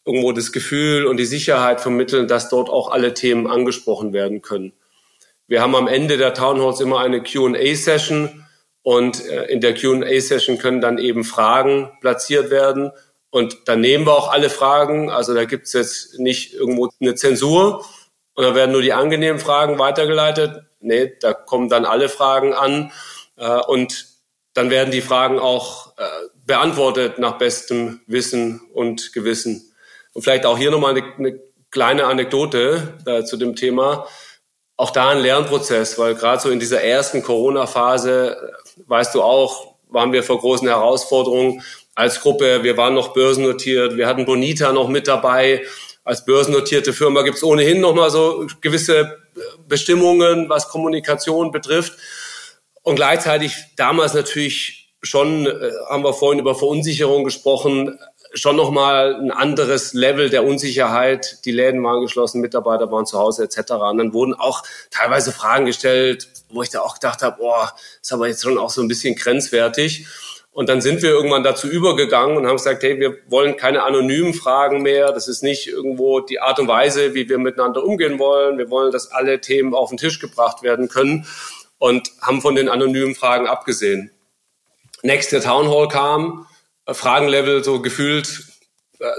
irgendwo 0.06 0.32
das 0.32 0.54
Gefühl 0.54 1.06
und 1.06 1.18
die 1.18 1.26
Sicherheit 1.26 1.82
vermitteln, 1.82 2.30
dass 2.30 2.48
dort 2.48 2.70
auch 2.70 2.90
alle 2.90 3.14
Themen 3.14 3.46
angesprochen 3.46 4.14
werden 4.14 4.42
können. 4.42 4.72
Wir 5.48 5.62
haben 5.62 5.76
am 5.76 5.90
Ende 5.90 6.16
der 6.16 6.34
Town 6.34 6.62
Halls 6.62 6.80
immer 6.80 7.02
eine 7.02 7.22
Q&A-Session 7.22 8.46
und 8.84 9.28
äh, 9.28 9.46
in 9.48 9.60
der 9.60 9.76
Q&A-Session 9.76 10.60
können 10.60 10.80
dann 10.80 10.98
eben 10.98 11.26
Fragen 11.26 11.92
platziert 12.00 12.50
werden 12.52 12.92
und 13.31 13.67
dann 13.67 13.81
nehmen 13.81 14.05
wir 14.05 14.13
auch 14.13 14.31
alle 14.31 14.50
Fragen. 14.50 15.09
Also 15.09 15.33
da 15.33 15.45
gibt's 15.45 15.74
jetzt 15.74 16.19
nicht 16.19 16.53
irgendwo 16.53 16.89
eine 17.00 17.15
Zensur 17.15 17.86
und 18.33 18.43
dann 18.43 18.55
werden 18.55 18.71
nur 18.71 18.81
die 18.81 18.93
angenehmen 18.93 19.39
Fragen 19.39 19.79
weitergeleitet. 19.79 20.63
Nee, 20.79 21.13
da 21.19 21.33
kommen 21.33 21.69
dann 21.69 21.86
alle 21.86 22.09
Fragen 22.09 22.53
an 22.53 22.91
äh, 23.38 23.59
und 23.67 24.07
dann 24.53 24.69
werden 24.69 24.91
die 24.91 25.01
Fragen 25.01 25.39
auch 25.39 25.98
äh, 25.98 26.03
beantwortet 26.45 27.19
nach 27.19 27.38
bestem 27.38 28.01
Wissen 28.07 28.62
und 28.74 29.13
Gewissen. 29.13 29.74
Und 30.13 30.24
vielleicht 30.24 30.45
auch 30.45 30.57
hier 30.57 30.71
nochmal 30.71 30.98
eine, 30.98 31.13
eine 31.17 31.39
kleine 31.69 32.05
Anekdote 32.05 32.98
äh, 33.05 33.24
zu 33.24 33.38
dem 33.38 33.55
Thema. 33.55 34.07
Auch 34.75 34.91
da 34.91 35.09
ein 35.09 35.19
Lernprozess, 35.19 36.00
weil 36.00 36.15
gerade 36.15 36.41
so 36.41 36.50
in 36.50 36.59
dieser 36.59 36.81
ersten 36.81 37.21
Corona-Phase, 37.21 38.38
äh, 38.38 38.81
weißt 38.88 39.13
du 39.13 39.21
auch, 39.21 39.75
waren 39.89 40.13
wir 40.13 40.24
vor 40.24 40.39
großen 40.39 40.67
Herausforderungen 40.67 41.62
als 42.00 42.22
Gruppe. 42.22 42.63
Wir 42.63 42.77
waren 42.77 42.94
noch 42.94 43.10
börsennotiert, 43.10 43.98
wir 43.98 44.08
hatten 44.08 44.24
Bonita 44.24 44.72
noch 44.72 44.88
mit 44.88 45.10
dabei. 45.10 45.65
Als 46.06 46.24
börsennotierte 46.24 46.94
Firma 46.94 47.24
gibt 47.24 47.36
es 47.36 47.44
ohnehin 47.44 47.82
noch 47.82 47.94
mal 47.94 48.10
so 48.10 48.48
gewisse 48.62 49.18
Bestimmungen, 49.68 50.48
was 50.48 50.70
Kommunikation 50.70 51.51
betrifft. 51.51 51.98
Und 52.84 52.96
gleichzeitig 52.96 53.53
damals 53.75 54.13
natürlich 54.13 54.94
schon, 55.01 55.46
äh, 55.46 55.72
haben 55.89 56.03
wir 56.06 56.13
vorhin 56.13 56.39
über 56.39 56.56
Verunsicherung 56.56 57.25
gesprochen, 57.25 58.00
schon 58.34 58.56
nochmal 58.56 59.15
ein 59.15 59.32
anderes 59.32 59.94
Level 59.94 60.29
der 60.29 60.46
Unsicherheit. 60.46 61.39
Die 61.44 61.51
Läden 61.51 61.84
waren 61.84 62.01
geschlossen, 62.01 62.39
Mitarbeiter 62.39 62.89
waren 62.91 63.06
zu 63.06 63.20
Hause 63.20 63.44
etc. 63.44 63.72
Und 63.74 63.98
dann 63.98 64.13
wurden 64.13 64.34
auch 64.34 64.63
teilweise 64.89 65.34
Fragen 65.34 65.65
gestellt, 65.65 66.29
wo 66.50 66.62
ich 66.63 66.70
da 66.70 66.79
auch 66.79 66.94
gedacht 66.94 67.22
habe, 67.24 67.38
boah, 67.39 67.74
ist 68.01 68.13
aber 68.13 68.27
jetzt 68.27 68.44
schon 68.44 68.58
auch 68.58 68.70
so 68.70 68.82
ein 68.82 68.88
bisschen 68.88 69.15
grenzwertig. 69.15 70.08
Und 70.51 70.68
dann 70.68 70.82
sind 70.82 71.01
wir 71.01 71.12
irgendwann 71.12 71.44
dazu 71.44 71.68
übergegangen 71.68 72.36
und 72.36 72.48
haben 72.48 72.58
gesagt, 72.58 72.84
hey, 72.84 73.00
wir 73.00 73.18
wollen 73.27 73.56
keine 73.56 73.84
anonymen 73.84 74.34
Fragen 74.34 74.82
mehr. 74.82 75.12
Das 75.12 75.27
ist 75.27 75.44
nicht 75.44 75.68
irgendwo 75.68 76.20
die 76.20 76.39
Art 76.39 76.60
und 76.60 76.68
Weise, 76.68 77.13
wie 77.13 77.29
wir 77.29 77.38
miteinander 77.38 77.84
umgehen 77.84 78.20
wollen. 78.20 78.58
Wir 78.58 78.70
wollen, 78.70 78.91
dass 78.91 79.12
alle 79.12 79.41
Themen 79.41 79.74
auf 79.74 79.89
den 79.89 79.98
Tisch 79.98 80.20
gebracht 80.20 80.63
werden 80.63 80.89
können 80.89 81.27
und 81.77 82.12
haben 82.22 82.41
von 82.41 82.56
den 82.56 82.68
anonymen 82.68 83.15
Fragen 83.15 83.48
abgesehen. 83.48 84.12
Nächste 85.01 85.39
Town 85.39 85.70
Hall 85.70 85.88
kam, 85.88 86.46
äh, 86.86 86.94
Fragenlevel 86.94 87.63
so 87.63 87.82
gefühlt 87.82 88.44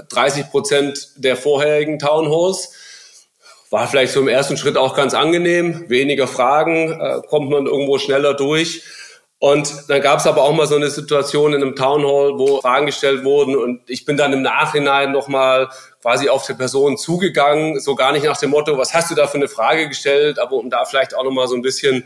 30 0.09 0.43
äh, 0.43 0.47
Prozent 0.47 1.09
der 1.15 1.35
vorherigen 1.35 1.97
Town 1.97 2.29
Halls. 2.29 2.73
War 3.71 3.87
vielleicht 3.87 4.13
so 4.13 4.19
im 4.19 4.27
ersten 4.27 4.57
Schritt 4.57 4.77
auch 4.77 4.95
ganz 4.95 5.13
angenehm. 5.13 5.89
Weniger 5.89 6.27
Fragen, 6.27 6.91
äh, 6.91 7.21
kommt 7.27 7.49
man 7.49 7.65
irgendwo 7.65 7.97
schneller 7.97 8.33
durch. 8.33 8.83
Und 9.41 9.89
dann 9.89 10.03
gab 10.03 10.19
es 10.19 10.27
aber 10.27 10.43
auch 10.43 10.53
mal 10.53 10.67
so 10.67 10.75
eine 10.75 10.91
Situation 10.91 11.53
in 11.53 11.63
einem 11.63 11.75
Town 11.75 12.05
Hall, 12.05 12.37
wo 12.37 12.61
Fragen 12.61 12.85
gestellt 12.85 13.23
wurden 13.23 13.55
und 13.55 13.81
ich 13.89 14.05
bin 14.05 14.15
dann 14.15 14.33
im 14.33 14.43
Nachhinein 14.43 15.11
nochmal 15.11 15.69
quasi 15.99 16.29
auf 16.29 16.45
die 16.45 16.53
Person 16.53 16.95
zugegangen, 16.95 17.79
so 17.79 17.95
gar 17.95 18.11
nicht 18.11 18.23
nach 18.23 18.37
dem 18.37 18.51
Motto, 18.51 18.77
was 18.77 18.93
hast 18.93 19.09
du 19.09 19.15
da 19.15 19.25
für 19.25 19.37
eine 19.37 19.47
Frage 19.47 19.87
gestellt, 19.87 20.37
aber 20.37 20.57
um 20.57 20.69
da 20.69 20.85
vielleicht 20.85 21.15
auch 21.15 21.23
nochmal 21.23 21.47
so 21.47 21.55
ein 21.55 21.63
bisschen 21.63 22.03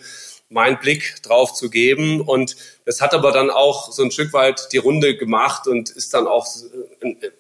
meinen 0.48 0.80
Blick 0.80 1.22
drauf 1.24 1.54
zu 1.54 1.70
geben. 1.70 2.22
Und 2.22 2.56
das 2.86 3.02
hat 3.02 3.14
aber 3.14 3.34
dann 3.34 3.50
auch 3.50 3.92
so 3.92 4.04
ein 4.04 4.12
Stück 4.12 4.32
weit 4.32 4.70
die 4.72 4.78
Runde 4.78 5.18
gemacht 5.18 5.68
und 5.68 5.90
ist 5.90 6.14
dann 6.14 6.28
auch 6.28 6.48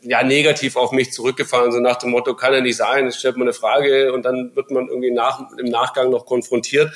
ja, 0.01 0.23
negativ 0.23 0.75
auf 0.75 0.91
mich 0.91 1.13
zurückgefallen, 1.13 1.71
so 1.71 1.79
nach 1.79 1.95
dem 1.95 2.09
Motto, 2.09 2.35
kann 2.35 2.53
ja 2.53 2.59
nicht 2.59 2.75
sein, 2.75 3.07
es 3.07 3.17
stellt 3.17 3.37
man 3.37 3.47
eine 3.47 3.53
Frage 3.53 4.11
und 4.11 4.23
dann 4.23 4.53
wird 4.57 4.71
man 4.71 4.89
irgendwie 4.89 5.11
nach, 5.11 5.39
im 5.57 5.67
Nachgang 5.67 6.09
noch 6.09 6.25
konfrontiert. 6.25 6.91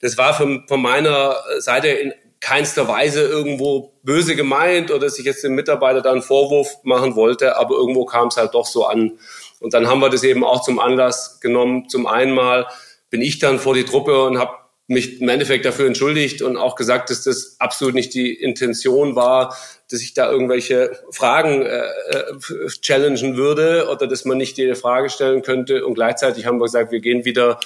Das 0.00 0.18
war 0.18 0.34
von, 0.34 0.64
von 0.66 0.82
meiner 0.82 1.36
Seite 1.60 1.86
in 1.86 2.12
keinster 2.40 2.88
Weise 2.88 3.22
irgendwo 3.22 3.92
böse 4.02 4.34
gemeint 4.34 4.90
oder 4.90 5.06
dass 5.06 5.18
ich 5.18 5.26
jetzt 5.26 5.44
dem 5.44 5.54
Mitarbeiter 5.54 6.00
da 6.00 6.10
einen 6.10 6.22
Vorwurf 6.22 6.78
machen 6.82 7.14
wollte, 7.14 7.56
aber 7.56 7.76
irgendwo 7.76 8.06
kam 8.06 8.28
es 8.28 8.36
halt 8.36 8.54
doch 8.54 8.66
so 8.66 8.86
an. 8.86 9.18
Und 9.60 9.74
dann 9.74 9.88
haben 9.88 10.00
wir 10.00 10.08
das 10.08 10.24
eben 10.24 10.42
auch 10.42 10.62
zum 10.62 10.78
Anlass 10.78 11.40
genommen. 11.40 11.88
Zum 11.88 12.06
einen 12.06 12.32
mal 12.32 12.66
bin 13.10 13.20
ich 13.20 13.38
dann 13.38 13.58
vor 13.58 13.74
die 13.74 13.84
Truppe 13.84 14.24
und 14.24 14.38
habe 14.38 14.54
mich 14.86 15.20
im 15.20 15.28
Endeffekt 15.28 15.64
dafür 15.64 15.86
entschuldigt 15.86 16.42
und 16.42 16.56
auch 16.56 16.74
gesagt, 16.74 17.10
dass 17.10 17.22
das 17.22 17.56
absolut 17.60 17.94
nicht 17.94 18.12
die 18.12 18.34
Intention 18.34 19.14
war, 19.14 19.56
dass 19.88 20.00
ich 20.00 20.14
da 20.14 20.28
irgendwelche 20.28 20.98
Fragen 21.12 21.62
äh, 21.62 21.78
äh 21.78 22.68
challengen 22.80 23.36
würde 23.36 23.88
oder 23.88 24.08
dass 24.08 24.24
man 24.24 24.38
nicht 24.38 24.58
jede 24.58 24.74
Frage 24.74 25.08
stellen 25.08 25.42
könnte. 25.42 25.86
Und 25.86 25.94
gleichzeitig 25.94 26.46
haben 26.46 26.58
wir 26.58 26.64
gesagt, 26.64 26.90
wir 26.90 26.98
gehen 26.98 27.24
wieder 27.24 27.60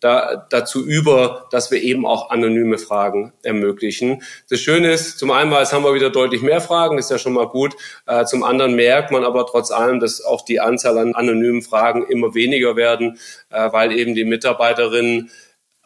da, 0.00 0.46
dazu 0.50 0.84
über, 0.84 1.48
dass 1.50 1.70
wir 1.70 1.82
eben 1.82 2.06
auch 2.06 2.30
anonyme 2.30 2.78
Fragen 2.78 3.32
ermöglichen. 3.42 4.22
Das 4.50 4.60
Schöne 4.60 4.92
ist, 4.92 5.18
zum 5.18 5.30
einen 5.30 5.52
jetzt 5.52 5.72
haben 5.72 5.84
wir 5.84 5.94
wieder 5.94 6.10
deutlich 6.10 6.42
mehr 6.42 6.60
Fragen, 6.60 6.98
ist 6.98 7.10
ja 7.10 7.18
schon 7.18 7.32
mal 7.32 7.48
gut. 7.48 7.76
Äh, 8.06 8.24
zum 8.24 8.42
anderen 8.42 8.74
merkt 8.74 9.10
man 9.10 9.24
aber 9.24 9.46
trotz 9.46 9.70
allem, 9.70 10.00
dass 10.00 10.24
auch 10.24 10.44
die 10.44 10.60
Anzahl 10.60 10.98
an 10.98 11.14
anonymen 11.14 11.62
Fragen 11.62 12.06
immer 12.06 12.34
weniger 12.34 12.76
werden, 12.76 13.18
äh, 13.50 13.72
weil 13.72 13.92
eben 13.92 14.14
die 14.14 14.24
Mitarbeiterinnen 14.24 15.30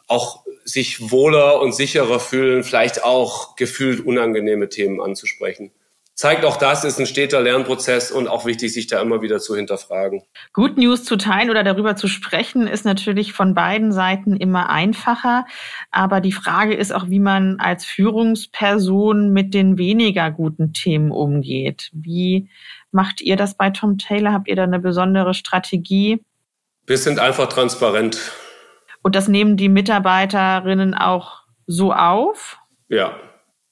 auch 0.07 0.43
sich 0.65 1.11
wohler 1.11 1.61
und 1.61 1.73
sicherer 1.73 2.19
fühlen, 2.19 2.63
vielleicht 2.63 3.03
auch 3.03 3.55
gefühlt 3.55 4.05
unangenehme 4.05 4.69
Themen 4.69 5.01
anzusprechen 5.01 5.71
zeigt 6.13 6.45
auch 6.45 6.57
das, 6.57 6.83
ist 6.83 6.99
ein 6.99 7.05
steter 7.05 7.41
Lernprozess 7.41 8.11
und 8.11 8.27
auch 8.27 8.45
wichtig, 8.45 8.73
sich 8.73 8.87
da 8.87 9.01
immer 9.01 9.21
wieder 9.21 9.39
zu 9.39 9.55
hinterfragen. 9.55 10.23
Good 10.53 10.77
News 10.77 11.03
zu 11.03 11.17
teilen 11.17 11.49
oder 11.49 11.63
darüber 11.63 11.95
zu 11.95 12.07
sprechen, 12.07 12.67
ist 12.67 12.85
natürlich 12.85 13.33
von 13.33 13.53
beiden 13.53 13.91
Seiten 13.91 14.35
immer 14.35 14.69
einfacher. 14.69 15.45
Aber 15.89 16.21
die 16.21 16.31
Frage 16.31 16.73
ist 16.73 16.93
auch, 16.93 17.09
wie 17.09 17.19
man 17.19 17.59
als 17.59 17.85
Führungsperson 17.85 19.31
mit 19.31 19.53
den 19.53 19.77
weniger 19.77 20.31
guten 20.31 20.73
Themen 20.73 21.11
umgeht. 21.11 21.89
Wie 21.93 22.49
macht 22.91 23.21
ihr 23.21 23.35
das 23.35 23.55
bei 23.55 23.69
Tom 23.69 23.97
Taylor? 23.97 24.33
Habt 24.33 24.47
ihr 24.47 24.55
da 24.55 24.63
eine 24.63 24.79
besondere 24.79 25.33
Strategie? 25.33 26.23
Wir 26.85 26.97
sind 26.97 27.19
einfach 27.19 27.47
transparent. 27.47 28.31
Und 29.01 29.15
das 29.15 29.27
nehmen 29.27 29.57
die 29.57 29.69
Mitarbeiterinnen 29.69 30.93
auch 30.93 31.43
so 31.65 31.93
auf? 31.93 32.57
Ja, 32.89 33.15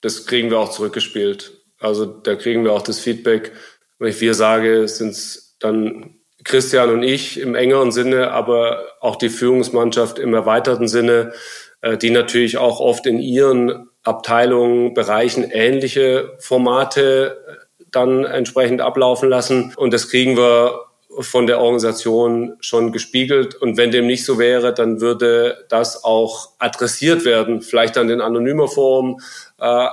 das 0.02 0.26
kriegen 0.26 0.50
wir 0.50 0.60
auch 0.60 0.72
zurückgespielt. 0.72 1.59
Also 1.80 2.06
da 2.06 2.36
kriegen 2.36 2.64
wir 2.64 2.74
auch 2.74 2.82
das 2.82 3.00
Feedback. 3.00 3.54
Wenn 3.98 4.10
ich 4.10 4.22
wir 4.22 4.34
sage, 4.34 4.88
sind 4.88 5.10
es 5.10 5.58
dann 5.60 6.16
Christian 6.44 6.90
und 6.90 7.04
ich 7.04 7.40
im 7.40 7.56
engeren 7.56 7.92
Sinne, 7.92 8.32
aber 8.32 8.86
auch 9.02 9.18
die 9.18 9.30
Führungsmannschaft 9.30 10.20
im 10.20 10.34
erweiterten 10.34 10.88
Sinne, 10.88 11.34
äh, 11.82 11.98
die 11.98 12.12
natürlich 12.12 12.58
auch 12.58 12.80
oft 12.80 13.06
in 13.06 13.20
ihren 13.20 13.90
Abteilungen, 14.04 14.94
Bereichen 14.94 15.44
ähnliche 15.44 16.36
Formate 16.40 17.38
äh, 17.48 17.54
dann 17.92 18.24
entsprechend 18.24 18.82
ablaufen 18.82 19.30
lassen. 19.30 19.74
Und 19.76 19.94
das 19.94 20.10
kriegen 20.10 20.38
wir 20.38 20.86
von 21.22 21.48
der 21.48 21.60
Organisation 21.60 22.56
schon 22.60 22.92
gespiegelt. 22.92 23.56
Und 23.56 23.78
wenn 23.78 23.92
dem 23.92 24.08
nicht 24.08 24.26
so 24.26 24.38
wäre, 24.38 24.74
dann 24.74 25.02
würde 25.02 25.66
das 25.70 26.04
auch 26.04 26.52
adressiert 26.60 27.26
werden, 27.26 27.62
vielleicht 27.62 27.98
dann 27.98 28.10
in 28.10 28.22
anonymer 28.22 28.68
Form, 28.68 29.20
äh, 29.60 29.88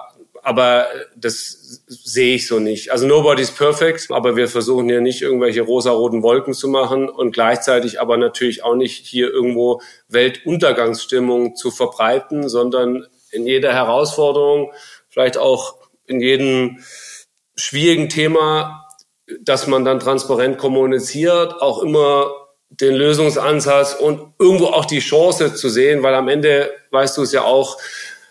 aber 0.46 0.86
das 1.16 1.82
sehe 1.88 2.36
ich 2.36 2.46
so 2.46 2.60
nicht. 2.60 2.92
Also 2.92 3.04
nobody's 3.04 3.50
perfect, 3.50 4.06
aber 4.12 4.36
wir 4.36 4.46
versuchen 4.46 4.88
hier 4.88 5.00
nicht 5.00 5.20
irgendwelche 5.20 5.62
rosaroten 5.62 6.22
Wolken 6.22 6.54
zu 6.54 6.68
machen 6.68 7.08
und 7.08 7.32
gleichzeitig 7.32 8.00
aber 8.00 8.16
natürlich 8.16 8.62
auch 8.62 8.76
nicht 8.76 9.06
hier 9.06 9.28
irgendwo 9.28 9.80
Weltuntergangsstimmung 10.06 11.56
zu 11.56 11.72
verbreiten, 11.72 12.48
sondern 12.48 13.08
in 13.32 13.44
jeder 13.44 13.72
Herausforderung, 13.72 14.72
vielleicht 15.08 15.36
auch 15.36 15.78
in 16.06 16.20
jedem 16.20 16.78
schwierigen 17.56 18.08
Thema, 18.08 18.86
dass 19.40 19.66
man 19.66 19.84
dann 19.84 19.98
transparent 19.98 20.58
kommuniziert, 20.58 21.60
auch 21.60 21.82
immer 21.82 22.30
den 22.68 22.94
Lösungsansatz 22.94 23.94
und 23.94 24.34
irgendwo 24.38 24.66
auch 24.66 24.84
die 24.84 25.00
Chance 25.00 25.54
zu 25.54 25.68
sehen, 25.68 26.04
weil 26.04 26.14
am 26.14 26.28
Ende 26.28 26.70
weißt 26.92 27.16
du 27.16 27.22
es 27.22 27.32
ja 27.32 27.42
auch, 27.42 27.78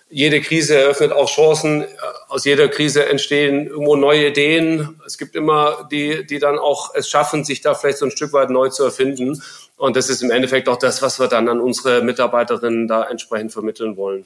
jede 0.09 0.41
Krise 0.41 0.77
eröffnet 0.77 1.11
auch 1.11 1.29
Chancen. 1.29 1.85
Aus 2.27 2.45
jeder 2.45 2.67
Krise 2.67 3.05
entstehen 3.07 3.67
irgendwo 3.67 3.95
neue 3.95 4.27
Ideen. 4.27 5.01
Es 5.05 5.17
gibt 5.17 5.35
immer 5.35 5.87
die, 5.91 6.25
die 6.25 6.39
dann 6.39 6.59
auch 6.59 6.93
es 6.93 7.09
schaffen, 7.09 7.43
sich 7.43 7.61
da 7.61 7.73
vielleicht 7.73 7.97
so 7.97 8.05
ein 8.05 8.11
Stück 8.11 8.33
weit 8.33 8.49
neu 8.49 8.69
zu 8.69 8.83
erfinden. 8.83 9.41
Und 9.77 9.95
das 9.95 10.09
ist 10.09 10.21
im 10.21 10.31
Endeffekt 10.31 10.69
auch 10.69 10.77
das, 10.77 11.01
was 11.01 11.19
wir 11.19 11.27
dann 11.27 11.49
an 11.49 11.59
unsere 11.59 12.01
Mitarbeiterinnen 12.01 12.87
da 12.87 13.03
entsprechend 13.03 13.51
vermitteln 13.51 13.97
wollen. 13.97 14.25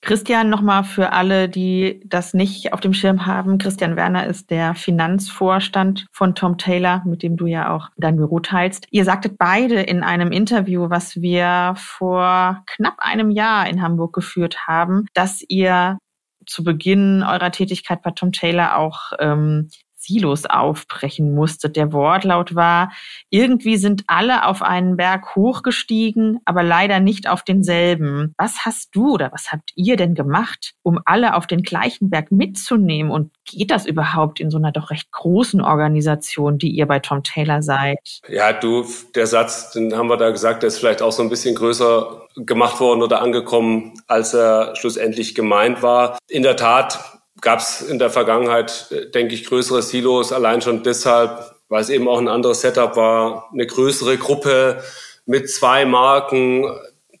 Christian, 0.00 0.48
nochmal 0.48 0.84
für 0.84 1.12
alle, 1.12 1.48
die 1.48 2.00
das 2.04 2.32
nicht 2.32 2.72
auf 2.72 2.80
dem 2.80 2.94
Schirm 2.94 3.26
haben. 3.26 3.58
Christian 3.58 3.96
Werner 3.96 4.26
ist 4.26 4.50
der 4.50 4.74
Finanzvorstand 4.74 6.06
von 6.12 6.34
Tom 6.34 6.56
Taylor, 6.56 7.02
mit 7.04 7.22
dem 7.22 7.36
du 7.36 7.46
ja 7.46 7.74
auch 7.74 7.88
dein 7.96 8.16
Büro 8.16 8.38
teilst. 8.38 8.86
Ihr 8.90 9.04
sagtet 9.04 9.38
beide 9.38 9.80
in 9.82 10.04
einem 10.04 10.30
Interview, 10.30 10.88
was 10.88 11.20
wir 11.20 11.74
vor 11.76 12.62
knapp 12.66 12.94
einem 12.98 13.30
Jahr 13.30 13.68
in 13.68 13.82
Hamburg 13.82 14.14
geführt 14.14 14.68
haben, 14.68 15.06
dass 15.14 15.44
ihr 15.48 15.98
zu 16.46 16.64
Beginn 16.64 17.22
eurer 17.22 17.50
Tätigkeit 17.50 18.02
bei 18.02 18.12
Tom 18.12 18.32
Taylor 18.32 18.78
auch 18.78 19.12
ähm, 19.18 19.68
Silos 20.08 20.46
aufbrechen 20.46 21.34
musste. 21.34 21.68
Der 21.68 21.92
Wortlaut 21.92 22.54
war, 22.54 22.90
irgendwie 23.30 23.76
sind 23.76 24.04
alle 24.06 24.46
auf 24.46 24.62
einen 24.62 24.96
Berg 24.96 25.36
hochgestiegen, 25.36 26.40
aber 26.44 26.62
leider 26.62 26.98
nicht 27.00 27.28
auf 27.28 27.42
denselben. 27.42 28.34
Was 28.38 28.64
hast 28.64 28.96
du 28.96 29.14
oder 29.14 29.30
was 29.32 29.52
habt 29.52 29.70
ihr 29.74 29.96
denn 29.96 30.14
gemacht, 30.14 30.72
um 30.82 30.98
alle 31.04 31.34
auf 31.34 31.46
den 31.46 31.62
gleichen 31.62 32.10
Berg 32.10 32.32
mitzunehmen? 32.32 33.12
Und 33.12 33.32
geht 33.44 33.70
das 33.70 33.86
überhaupt 33.86 34.40
in 34.40 34.50
so 34.50 34.56
einer 34.56 34.72
doch 34.72 34.90
recht 34.90 35.12
großen 35.12 35.60
Organisation, 35.60 36.58
die 36.58 36.70
ihr 36.70 36.86
bei 36.86 36.98
Tom 36.98 37.22
Taylor 37.22 37.62
seid? 37.62 37.98
Ja, 38.28 38.52
du, 38.52 38.86
der 39.14 39.26
Satz, 39.26 39.72
den 39.72 39.94
haben 39.94 40.08
wir 40.08 40.16
da 40.16 40.30
gesagt, 40.30 40.62
der 40.62 40.68
ist 40.68 40.78
vielleicht 40.78 41.02
auch 41.02 41.12
so 41.12 41.22
ein 41.22 41.28
bisschen 41.28 41.54
größer 41.54 42.28
gemacht 42.36 42.80
worden 42.80 43.02
oder 43.02 43.20
angekommen, 43.20 43.94
als 44.06 44.34
er 44.34 44.74
schlussendlich 44.76 45.34
gemeint 45.34 45.82
war. 45.82 46.18
In 46.28 46.42
der 46.42 46.56
Tat 46.56 47.17
gab 47.40 47.60
es 47.60 47.80
in 47.82 47.98
der 47.98 48.10
Vergangenheit, 48.10 48.94
denke 49.14 49.34
ich, 49.34 49.44
größere 49.44 49.82
Silos, 49.82 50.32
allein 50.32 50.62
schon 50.62 50.82
deshalb, 50.82 51.54
weil 51.68 51.82
es 51.82 51.90
eben 51.90 52.08
auch 52.08 52.18
ein 52.18 52.28
anderes 52.28 52.60
Setup 52.60 52.96
war, 52.96 53.48
eine 53.52 53.66
größere 53.66 54.16
Gruppe 54.16 54.82
mit 55.26 55.50
zwei 55.50 55.84
Marken, 55.84 56.64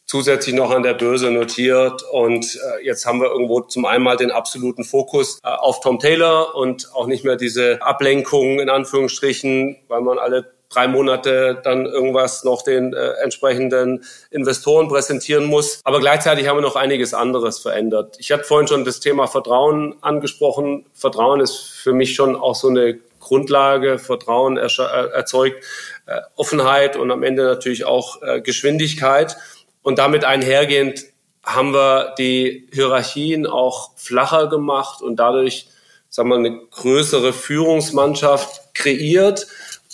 zusätzlich 0.08 0.54
noch 0.54 0.70
an 0.70 0.82
der 0.82 0.94
Börse 0.94 1.30
notiert. 1.30 2.02
Und 2.10 2.56
äh, 2.56 2.84
jetzt 2.84 3.06
haben 3.06 3.20
wir 3.20 3.28
irgendwo 3.28 3.60
zum 3.60 3.84
einen 3.84 4.08
den 4.16 4.30
absoluten 4.30 4.82
Fokus 4.82 5.38
äh, 5.44 5.48
auf 5.48 5.80
Tom 5.80 5.98
Taylor 5.98 6.54
und 6.56 6.88
auch 6.94 7.06
nicht 7.06 7.24
mehr 7.24 7.36
diese 7.36 7.82
Ablenkung 7.82 8.58
in 8.58 8.70
Anführungsstrichen, 8.70 9.76
weil 9.88 10.00
man 10.00 10.18
alle 10.18 10.57
drei 10.70 10.86
Monate 10.88 11.60
dann 11.62 11.86
irgendwas 11.86 12.44
noch 12.44 12.62
den 12.62 12.92
äh, 12.92 13.10
entsprechenden 13.22 14.04
Investoren 14.30 14.88
präsentieren 14.88 15.44
muss. 15.44 15.80
Aber 15.84 16.00
gleichzeitig 16.00 16.46
haben 16.46 16.58
wir 16.58 16.62
noch 16.62 16.76
einiges 16.76 17.14
anderes 17.14 17.58
verändert. 17.58 18.16
Ich 18.18 18.32
hatte 18.32 18.44
vorhin 18.44 18.68
schon 18.68 18.84
das 18.84 19.00
Thema 19.00 19.26
Vertrauen 19.26 19.96
angesprochen. 20.02 20.86
Vertrauen 20.92 21.40
ist 21.40 21.56
für 21.56 21.92
mich 21.92 22.14
schon 22.14 22.36
auch 22.36 22.54
so 22.54 22.68
eine 22.68 22.98
Grundlage. 23.20 23.98
Vertrauen 23.98 24.56
äh, 24.58 24.68
erzeugt 25.14 25.64
äh, 26.06 26.20
Offenheit 26.36 26.96
und 26.96 27.10
am 27.10 27.22
Ende 27.22 27.44
natürlich 27.44 27.84
auch 27.84 28.22
äh, 28.22 28.40
Geschwindigkeit. 28.40 29.36
Und 29.82 29.98
damit 29.98 30.24
einhergehend 30.24 31.04
haben 31.44 31.72
wir 31.72 32.14
die 32.18 32.68
Hierarchien 32.72 33.46
auch 33.46 33.96
flacher 33.96 34.48
gemacht 34.48 35.00
und 35.00 35.16
dadurch, 35.16 35.68
sagen 36.10 36.28
wir, 36.28 36.36
eine 36.36 36.60
größere 36.70 37.32
Führungsmannschaft 37.32 38.74
kreiert 38.74 39.46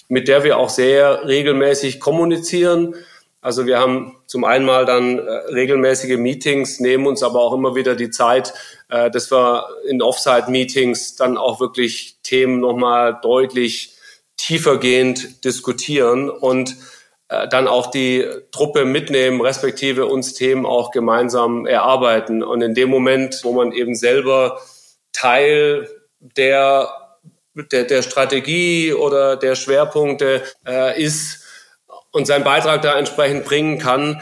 mit 0.08 0.28
der 0.28 0.44
wir 0.44 0.58
auch 0.58 0.70
sehr 0.70 1.26
regelmäßig 1.26 2.00
kommunizieren. 2.00 2.94
Also 3.40 3.66
wir 3.66 3.78
haben 3.78 4.16
zum 4.26 4.44
einen 4.44 4.64
mal 4.64 4.86
dann 4.86 5.18
äh, 5.18 5.30
regelmäßige 5.52 6.16
Meetings, 6.16 6.80
nehmen 6.80 7.06
uns 7.06 7.22
aber 7.22 7.40
auch 7.40 7.52
immer 7.52 7.74
wieder 7.74 7.94
die 7.94 8.10
Zeit, 8.10 8.54
äh, 8.88 9.10
dass 9.10 9.30
wir 9.30 9.66
in 9.86 10.00
Offsite-Meetings 10.00 11.16
dann 11.16 11.36
auch 11.36 11.60
wirklich 11.60 12.16
Themen 12.22 12.60
nochmal 12.60 13.18
deutlich 13.22 13.94
tiefergehend 14.36 15.44
diskutieren 15.44 16.30
und 16.30 16.76
äh, 17.28 17.48
dann 17.48 17.68
auch 17.68 17.90
die 17.90 18.26
Truppe 18.50 18.84
mitnehmen, 18.84 19.40
respektive 19.40 20.06
uns 20.06 20.34
Themen 20.34 20.66
auch 20.66 20.90
gemeinsam 20.90 21.66
erarbeiten. 21.66 22.42
Und 22.42 22.62
in 22.62 22.74
dem 22.74 22.88
Moment, 22.88 23.40
wo 23.42 23.52
man 23.52 23.72
eben 23.72 23.94
selber 23.94 24.60
Teil 25.12 25.88
der 26.20 26.88
der, 27.54 27.84
der 27.84 28.02
Strategie 28.02 28.92
oder 28.92 29.36
der 29.36 29.54
Schwerpunkte 29.54 30.42
äh, 30.66 31.02
ist 31.02 31.44
und 32.10 32.26
seinen 32.26 32.44
Beitrag 32.44 32.82
da 32.82 32.98
entsprechend 32.98 33.44
bringen 33.44 33.78
kann, 33.78 34.20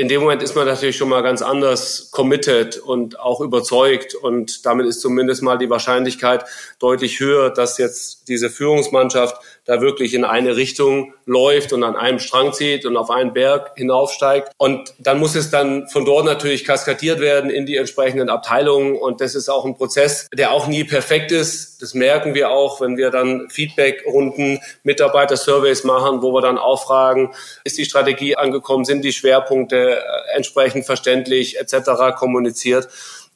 in 0.00 0.08
dem 0.08 0.22
Moment 0.22 0.42
ist 0.42 0.56
man 0.56 0.66
natürlich 0.66 0.96
schon 0.96 1.10
mal 1.10 1.22
ganz 1.22 1.42
anders 1.42 2.10
committed 2.10 2.78
und 2.78 3.20
auch 3.20 3.40
überzeugt. 3.40 4.14
Und 4.14 4.64
damit 4.64 4.86
ist 4.86 5.02
zumindest 5.02 5.42
mal 5.42 5.58
die 5.58 5.68
Wahrscheinlichkeit 5.68 6.46
deutlich 6.78 7.20
höher, 7.20 7.50
dass 7.50 7.76
jetzt 7.76 8.28
diese 8.28 8.48
Führungsmannschaft 8.48 9.36
da 9.70 9.80
wirklich 9.80 10.14
in 10.14 10.24
eine 10.24 10.56
Richtung 10.56 11.14
läuft 11.26 11.72
und 11.72 11.84
an 11.84 11.94
einem 11.94 12.18
Strang 12.18 12.52
zieht 12.52 12.84
und 12.86 12.96
auf 12.96 13.08
einen 13.08 13.32
Berg 13.32 13.70
hinaufsteigt. 13.76 14.50
Und 14.56 14.92
dann 14.98 15.20
muss 15.20 15.36
es 15.36 15.50
dann 15.50 15.86
von 15.86 16.04
dort 16.04 16.24
natürlich 16.24 16.64
kaskadiert 16.64 17.20
werden 17.20 17.50
in 17.50 17.66
die 17.66 17.76
entsprechenden 17.76 18.30
Abteilungen. 18.30 18.96
Und 18.96 19.20
das 19.20 19.36
ist 19.36 19.48
auch 19.48 19.64
ein 19.64 19.76
Prozess, 19.76 20.26
der 20.36 20.50
auch 20.50 20.66
nie 20.66 20.82
perfekt 20.82 21.30
ist. 21.30 21.80
Das 21.80 21.94
merken 21.94 22.34
wir 22.34 22.50
auch, 22.50 22.80
wenn 22.80 22.96
wir 22.96 23.10
dann 23.10 23.48
Feedback-Runden, 23.48 24.58
Mitarbeiter-Surveys 24.82 25.84
machen, 25.84 26.20
wo 26.20 26.32
wir 26.32 26.40
dann 26.40 26.58
auch 26.58 26.82
fragen, 26.82 27.32
ist 27.62 27.78
die 27.78 27.84
Strategie 27.84 28.34
angekommen, 28.34 28.84
sind 28.84 29.04
die 29.04 29.12
Schwerpunkte 29.12 30.00
äh, 30.00 30.02
entsprechend 30.34 30.84
verständlich 30.84 31.60
etc. 31.60 32.16
kommuniziert. 32.18 32.88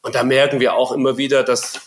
Und 0.02 0.16
da 0.16 0.24
merken 0.24 0.58
wir 0.58 0.74
auch 0.74 0.90
immer 0.90 1.16
wieder, 1.16 1.44
dass 1.44 1.80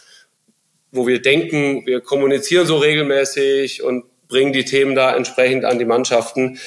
wo 0.93 1.05
wir 1.05 1.21
denken, 1.21 1.85
wir 1.85 1.99
kommunizieren 1.99 2.65
so 2.65 2.77
regelmäßig 2.77 3.83
und 3.83 4.05
bringen 4.27 4.53
die 4.53 4.65
Themen 4.65 4.95
da 4.95 5.15
entsprechend 5.15 5.65
an 5.65 5.79
die 5.79 5.85
Mannschaften, 5.85 6.59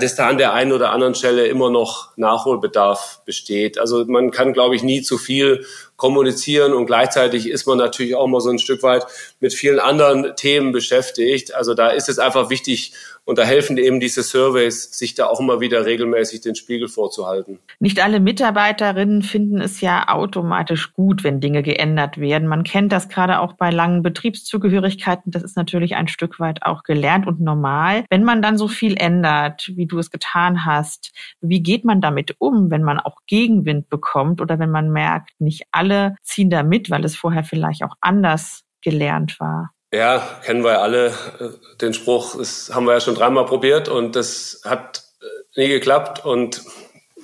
dass 0.00 0.14
da 0.14 0.28
an 0.28 0.38
der 0.38 0.52
einen 0.52 0.72
oder 0.72 0.92
anderen 0.92 1.14
Stelle 1.14 1.46
immer 1.46 1.70
noch 1.70 2.16
Nachholbedarf 2.16 3.22
besteht. 3.24 3.78
Also 3.78 4.04
man 4.06 4.30
kann, 4.30 4.52
glaube 4.52 4.76
ich, 4.76 4.82
nie 4.82 5.02
zu 5.02 5.18
viel 5.18 5.66
kommunizieren 5.96 6.72
und 6.72 6.86
gleichzeitig 6.86 7.48
ist 7.48 7.66
man 7.66 7.78
natürlich 7.78 8.14
auch 8.14 8.26
mal 8.26 8.40
so 8.40 8.50
ein 8.50 8.58
Stück 8.58 8.82
weit 8.82 9.06
mit 9.40 9.52
vielen 9.54 9.78
anderen 9.78 10.34
Themen 10.36 10.72
beschäftigt. 10.72 11.54
Also 11.54 11.74
da 11.74 11.90
ist 11.90 12.08
es 12.08 12.18
einfach 12.18 12.50
wichtig, 12.50 12.92
und 13.24 13.38
da 13.38 13.44
helfen 13.44 13.76
eben 13.76 14.00
diese 14.00 14.22
Surveys, 14.24 14.98
sich 14.98 15.14
da 15.14 15.26
auch 15.26 15.38
immer 15.38 15.60
wieder 15.60 15.86
regelmäßig 15.86 16.40
den 16.40 16.56
Spiegel 16.56 16.88
vorzuhalten. 16.88 17.60
Nicht 17.78 18.02
alle 18.02 18.18
Mitarbeiterinnen 18.18 19.22
finden 19.22 19.60
es 19.60 19.80
ja 19.80 20.08
automatisch 20.08 20.92
gut, 20.92 21.22
wenn 21.22 21.40
Dinge 21.40 21.62
geändert 21.62 22.18
werden. 22.18 22.48
Man 22.48 22.64
kennt 22.64 22.90
das 22.90 23.08
gerade 23.08 23.38
auch 23.38 23.52
bei 23.52 23.70
langen 23.70 24.02
Betriebszugehörigkeiten. 24.02 25.30
Das 25.30 25.44
ist 25.44 25.56
natürlich 25.56 25.94
ein 25.94 26.08
Stück 26.08 26.40
weit 26.40 26.64
auch 26.64 26.82
gelernt 26.82 27.28
und 27.28 27.40
normal. 27.40 28.04
Wenn 28.10 28.24
man 28.24 28.42
dann 28.42 28.58
so 28.58 28.66
viel 28.66 28.96
ändert, 28.96 29.70
wie 29.76 29.86
du 29.86 29.98
es 29.98 30.10
getan 30.10 30.64
hast, 30.64 31.12
wie 31.40 31.62
geht 31.62 31.84
man 31.84 32.00
damit 32.00 32.36
um, 32.38 32.70
wenn 32.70 32.82
man 32.82 33.00
auch 33.00 33.16
Gegenwind 33.26 33.88
bekommt 33.88 34.40
oder 34.40 34.58
wenn 34.58 34.70
man 34.70 34.90
merkt, 34.90 35.30
nicht 35.40 35.64
alle 35.70 36.16
ziehen 36.22 36.50
da 36.50 36.62
mit, 36.62 36.90
weil 36.90 37.04
es 37.04 37.16
vorher 37.16 37.44
vielleicht 37.44 37.82
auch 37.82 37.94
anders 38.00 38.62
gelernt 38.82 39.38
war? 39.40 39.72
Ja, 39.94 40.22
kennen 40.42 40.64
wir 40.64 40.80
alle 40.80 41.12
den 41.80 41.92
Spruch, 41.92 42.36
das 42.38 42.70
haben 42.74 42.86
wir 42.86 42.94
ja 42.94 43.00
schon 43.00 43.14
dreimal 43.14 43.44
probiert 43.44 43.88
und 43.88 44.16
das 44.16 44.62
hat 44.64 45.04
äh, 45.20 45.60
nie 45.60 45.68
geklappt 45.68 46.24
und 46.24 46.62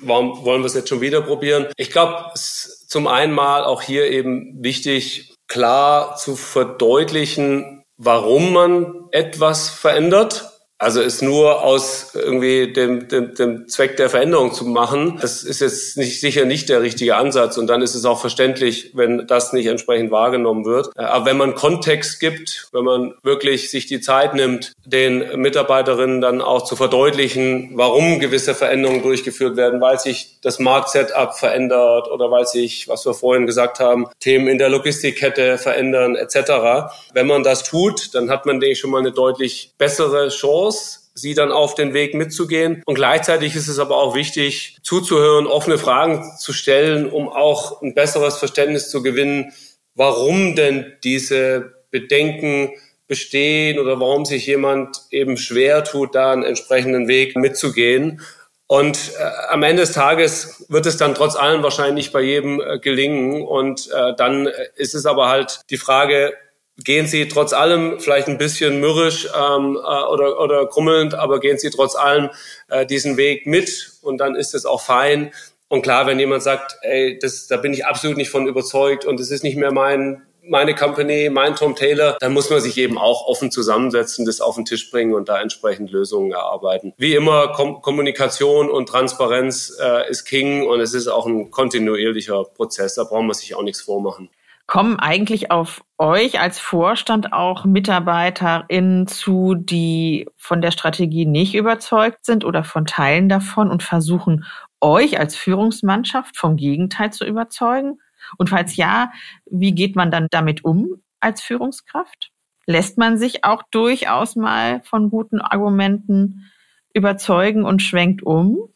warum 0.02 0.44
wollen 0.44 0.62
wir 0.62 0.66
es 0.66 0.74
jetzt 0.74 0.88
schon 0.88 1.00
wieder 1.00 1.22
probieren? 1.22 1.66
Ich 1.76 1.90
glaube, 1.90 2.30
es 2.34 2.66
ist 2.66 2.90
zum 2.90 3.06
einen 3.06 3.32
mal 3.32 3.64
auch 3.64 3.82
hier 3.82 4.11
eben 4.11 4.62
wichtig, 4.62 5.34
klar 5.46 6.16
zu 6.16 6.37
verdeutlichen, 6.37 7.84
warum 7.96 8.52
man 8.52 9.08
etwas 9.12 9.70
verändert 9.70 10.47
also 10.80 11.02
es 11.02 11.22
nur 11.22 11.64
aus 11.64 12.12
irgendwie 12.14 12.72
dem, 12.72 13.08
dem, 13.08 13.34
dem 13.34 13.66
Zweck 13.66 13.96
der 13.96 14.08
Veränderung 14.08 14.52
zu 14.52 14.64
machen, 14.64 15.18
das 15.20 15.42
ist 15.42 15.60
jetzt 15.60 15.96
nicht, 15.96 16.20
sicher 16.20 16.44
nicht 16.44 16.68
der 16.68 16.82
richtige 16.82 17.16
Ansatz. 17.16 17.58
Und 17.58 17.66
dann 17.66 17.82
ist 17.82 17.96
es 17.96 18.04
auch 18.04 18.20
verständlich, 18.20 18.92
wenn 18.94 19.26
das 19.26 19.52
nicht 19.52 19.66
entsprechend 19.66 20.12
wahrgenommen 20.12 20.64
wird. 20.64 20.90
Äh, 20.96 21.02
aber 21.02 21.26
wenn 21.26 21.36
man 21.36 21.56
Kontext 21.56 22.20
gibt, 22.20 22.68
wenn 22.70 22.84
man 22.84 23.14
wirklich 23.24 23.70
sich 23.70 23.86
die 23.86 24.00
Zeit 24.00 24.34
nimmt, 24.34 24.72
den 24.84 25.40
Mitarbeiterinnen 25.40 26.20
dann 26.20 26.40
auch 26.40 26.62
zu 26.62 26.76
verdeutlichen, 26.76 27.72
warum 27.74 28.20
gewisse 28.20 28.54
Veränderungen 28.54 29.02
durchgeführt 29.02 29.56
werden, 29.56 29.80
weil 29.80 29.98
sich 29.98 30.38
das 30.42 30.60
Marktsetup 30.60 31.34
verändert 31.34 32.08
oder 32.08 32.30
weil 32.30 32.46
sich, 32.46 32.86
was 32.86 33.04
wir 33.04 33.14
vorhin 33.14 33.46
gesagt 33.46 33.80
haben, 33.80 34.06
Themen 34.20 34.46
in 34.46 34.58
der 34.58 34.68
Logistikkette 34.68 35.58
verändern 35.58 36.14
etc. 36.14 36.92
Wenn 37.12 37.26
man 37.26 37.42
das 37.42 37.64
tut, 37.64 38.14
dann 38.14 38.30
hat 38.30 38.46
man, 38.46 38.60
denke 38.60 38.74
ich, 38.74 38.78
schon 38.78 38.92
mal 38.92 38.98
eine 38.98 39.10
deutlich 39.10 39.72
bessere 39.76 40.28
Chance 40.28 40.67
Chance, 40.68 41.00
sie 41.14 41.35
dann 41.35 41.50
auf 41.50 41.74
den 41.74 41.94
Weg 41.94 42.14
mitzugehen. 42.14 42.83
Und 42.87 42.94
gleichzeitig 42.94 43.57
ist 43.57 43.68
es 43.68 43.78
aber 43.78 43.96
auch 43.96 44.14
wichtig, 44.14 44.78
zuzuhören, 44.83 45.46
offene 45.46 45.78
Fragen 45.78 46.24
zu 46.38 46.52
stellen, 46.52 47.11
um 47.11 47.28
auch 47.28 47.83
ein 47.83 47.94
besseres 47.94 48.37
Verständnis 48.37 48.90
zu 48.90 49.02
gewinnen, 49.02 49.52
warum 49.94 50.54
denn 50.54 50.92
diese 51.02 51.74
Bedenken 51.90 52.70
bestehen 53.09 53.78
oder 53.78 53.98
warum 53.98 54.24
sich 54.26 54.46
jemand 54.46 55.02
eben 55.11 55.37
schwer 55.37 55.83
tut, 55.83 56.14
da 56.14 56.33
einen 56.33 56.44
entsprechenden 56.44 57.09
Weg 57.09 57.37
mitzugehen. 57.37 58.20
Und 58.66 59.12
äh, 59.18 59.24
am 59.48 59.62
Ende 59.62 59.83
des 59.83 59.92
Tages 59.92 60.66
wird 60.68 60.85
es 60.85 60.98
dann 60.98 61.14
trotz 61.14 61.35
allem 61.37 61.62
wahrscheinlich 61.62 62.12
bei 62.12 62.20
jedem 62.20 62.61
äh, 62.61 62.78
gelingen. 62.78 63.42
Und 63.42 63.90
äh, 63.90 64.14
dann 64.16 64.46
ist 64.76 64.94
es 64.94 65.07
aber 65.07 65.28
halt 65.28 65.62
die 65.70 65.78
Frage, 65.78 66.35
gehen 66.84 67.06
Sie 67.06 67.28
trotz 67.28 67.52
allem 67.52 67.98
vielleicht 67.98 68.28
ein 68.28 68.38
bisschen 68.38 68.80
mürrisch 68.80 69.26
ähm, 69.26 69.76
äh, 69.76 70.04
oder, 70.04 70.40
oder 70.40 70.66
krummelnd, 70.66 71.14
aber 71.14 71.40
gehen 71.40 71.58
Sie 71.58 71.70
trotz 71.70 71.96
allem 71.96 72.30
äh, 72.68 72.86
diesen 72.86 73.16
Weg 73.16 73.46
mit 73.46 73.92
und 74.02 74.18
dann 74.18 74.34
ist 74.34 74.54
es 74.54 74.64
auch 74.64 74.80
fein. 74.80 75.32
Und 75.68 75.82
klar, 75.82 76.06
wenn 76.06 76.18
jemand 76.18 76.42
sagt, 76.42 76.78
ey, 76.82 77.18
das, 77.18 77.46
da 77.46 77.56
bin 77.58 77.72
ich 77.72 77.84
absolut 77.84 78.16
nicht 78.16 78.30
von 78.30 78.46
überzeugt 78.46 79.04
und 79.04 79.20
es 79.20 79.30
ist 79.30 79.42
nicht 79.42 79.56
mehr 79.56 79.72
mein, 79.72 80.22
meine 80.42 80.74
Company, 80.74 81.28
mein 81.30 81.56
Tom 81.56 81.74
Taylor, 81.74 82.16
dann 82.20 82.32
muss 82.32 82.48
man 82.48 82.60
sich 82.60 82.78
eben 82.78 82.96
auch 82.96 83.26
offen 83.26 83.50
zusammensetzen, 83.50 84.24
das 84.24 84.40
auf 84.40 84.54
den 84.54 84.64
Tisch 84.64 84.90
bringen 84.90 85.12
und 85.12 85.28
da 85.28 85.40
entsprechend 85.42 85.90
Lösungen 85.90 86.32
erarbeiten. 86.32 86.94
Wie 86.96 87.14
immer, 87.14 87.48
Kom 87.48 87.82
Kommunikation 87.82 88.70
und 88.70 88.88
Transparenz 88.88 89.76
äh, 89.78 90.08
ist 90.08 90.24
King 90.24 90.66
und 90.66 90.80
es 90.80 90.94
ist 90.94 91.08
auch 91.08 91.26
ein 91.26 91.50
kontinuierlicher 91.50 92.44
Prozess, 92.44 92.94
da 92.94 93.04
brauchen 93.04 93.26
wir 93.26 93.34
sich 93.34 93.54
auch 93.54 93.62
nichts 93.62 93.82
vormachen. 93.82 94.30
Kommen 94.68 94.98
eigentlich 95.00 95.50
auf 95.50 95.81
euch 95.96 96.40
als 96.40 96.59
Vorstand 96.59 97.33
auch 97.33 97.64
MitarbeiterInnen 97.64 99.07
zu, 99.07 99.54
die 99.54 100.28
von 100.37 100.61
der 100.61 100.72
Strategie 100.72 101.24
nicht 101.24 101.54
überzeugt 101.54 102.26
sind 102.26 102.44
oder 102.44 102.62
von 102.64 102.85
Teilen 102.85 103.31
davon 103.31 103.70
und 103.70 103.83
versuchen, 103.83 104.44
euch 104.83 105.18
als 105.18 105.37
Führungsmannschaft 105.37 106.37
vom 106.37 106.57
Gegenteil 106.57 107.11
zu 107.14 107.24
überzeugen? 107.24 107.98
Und 108.37 108.50
falls 108.50 108.76
ja, 108.76 109.11
wie 109.46 109.72
geht 109.72 109.96
man 109.96 110.11
dann 110.11 110.26
damit 110.31 110.66
um 110.66 111.00
als 111.18 111.40
Führungskraft? 111.40 112.31
Lässt 112.66 112.98
man 112.98 113.16
sich 113.16 113.44
auch 113.44 113.62
durchaus 113.70 114.37
mal 114.37 114.83
von 114.83 115.09
guten 115.09 115.40
Argumenten 115.40 116.50
überzeugen 116.92 117.64
und 117.64 117.81
schwenkt 117.81 118.22
um? 118.22 118.68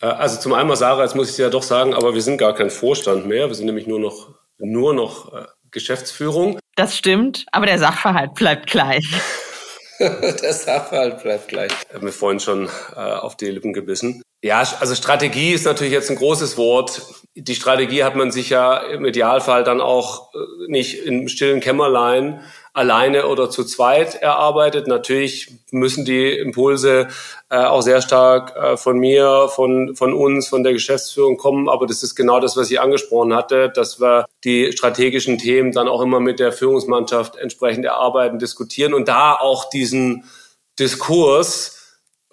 Äh, 0.00 0.06
also 0.06 0.40
zum 0.40 0.54
einen, 0.54 0.74
Sarah, 0.74 1.02
jetzt 1.02 1.14
muss 1.14 1.30
ich 1.30 1.36
ja 1.36 1.50
doch 1.50 1.62
sagen, 1.62 1.92
aber 1.92 2.14
wir 2.14 2.22
sind 2.22 2.38
gar 2.38 2.54
kein 2.54 2.70
Vorstand 2.70 3.26
mehr. 3.26 3.48
Wir 3.48 3.54
sind 3.54 3.66
nämlich 3.66 3.86
nur 3.86 4.00
noch 4.00 4.35
nur 4.58 4.94
noch 4.94 5.32
äh, 5.32 5.46
Geschäftsführung. 5.70 6.58
Das 6.76 6.96
stimmt, 6.96 7.46
aber 7.52 7.66
der 7.66 7.78
Sachverhalt 7.78 8.34
bleibt 8.34 8.66
gleich. 8.68 9.04
Der 10.00 10.52
Sachverhalt 10.52 11.22
bleibt 11.22 11.48
gleich. 11.48 11.72
Ich 11.88 11.94
habe 11.94 12.04
mir 12.04 12.12
vorhin 12.12 12.40
schon 12.40 12.68
äh, 12.94 12.98
auf 13.00 13.36
die 13.36 13.46
Lippen 13.46 13.72
gebissen. 13.72 14.22
Ja, 14.42 14.58
also 14.80 14.94
Strategie 14.94 15.52
ist 15.52 15.64
natürlich 15.64 15.92
jetzt 15.92 16.10
ein 16.10 16.16
großes 16.16 16.58
Wort. 16.58 17.02
Die 17.34 17.54
Strategie 17.54 18.04
hat 18.04 18.16
man 18.16 18.30
sich 18.30 18.50
ja 18.50 18.76
im 18.76 19.04
Idealfall 19.04 19.64
dann 19.64 19.80
auch 19.80 20.34
äh, 20.34 20.38
nicht 20.68 21.04
im 21.06 21.28
stillen 21.28 21.60
Kämmerlein 21.60 22.42
alleine 22.76 23.26
oder 23.26 23.48
zu 23.48 23.64
zweit 23.64 24.16
erarbeitet. 24.16 24.86
Natürlich 24.86 25.50
müssen 25.70 26.04
die 26.04 26.30
Impulse 26.30 27.08
äh, 27.48 27.56
auch 27.56 27.80
sehr 27.80 28.02
stark 28.02 28.54
äh, 28.54 28.76
von 28.76 28.98
mir, 28.98 29.48
von, 29.48 29.96
von 29.96 30.12
uns, 30.12 30.48
von 30.48 30.62
der 30.62 30.74
Geschäftsführung 30.74 31.38
kommen. 31.38 31.70
Aber 31.70 31.86
das 31.86 32.02
ist 32.02 32.14
genau 32.14 32.38
das, 32.38 32.54
was 32.56 32.70
ich 32.70 32.78
angesprochen 32.78 33.34
hatte, 33.34 33.70
dass 33.70 33.98
wir 33.98 34.26
die 34.44 34.72
strategischen 34.72 35.38
Themen 35.38 35.72
dann 35.72 35.88
auch 35.88 36.02
immer 36.02 36.20
mit 36.20 36.38
der 36.38 36.52
Führungsmannschaft 36.52 37.36
entsprechend 37.36 37.86
erarbeiten, 37.86 38.38
diskutieren 38.38 38.92
und 38.92 39.08
da 39.08 39.34
auch 39.34 39.70
diesen 39.70 40.24
Diskurs 40.78 41.75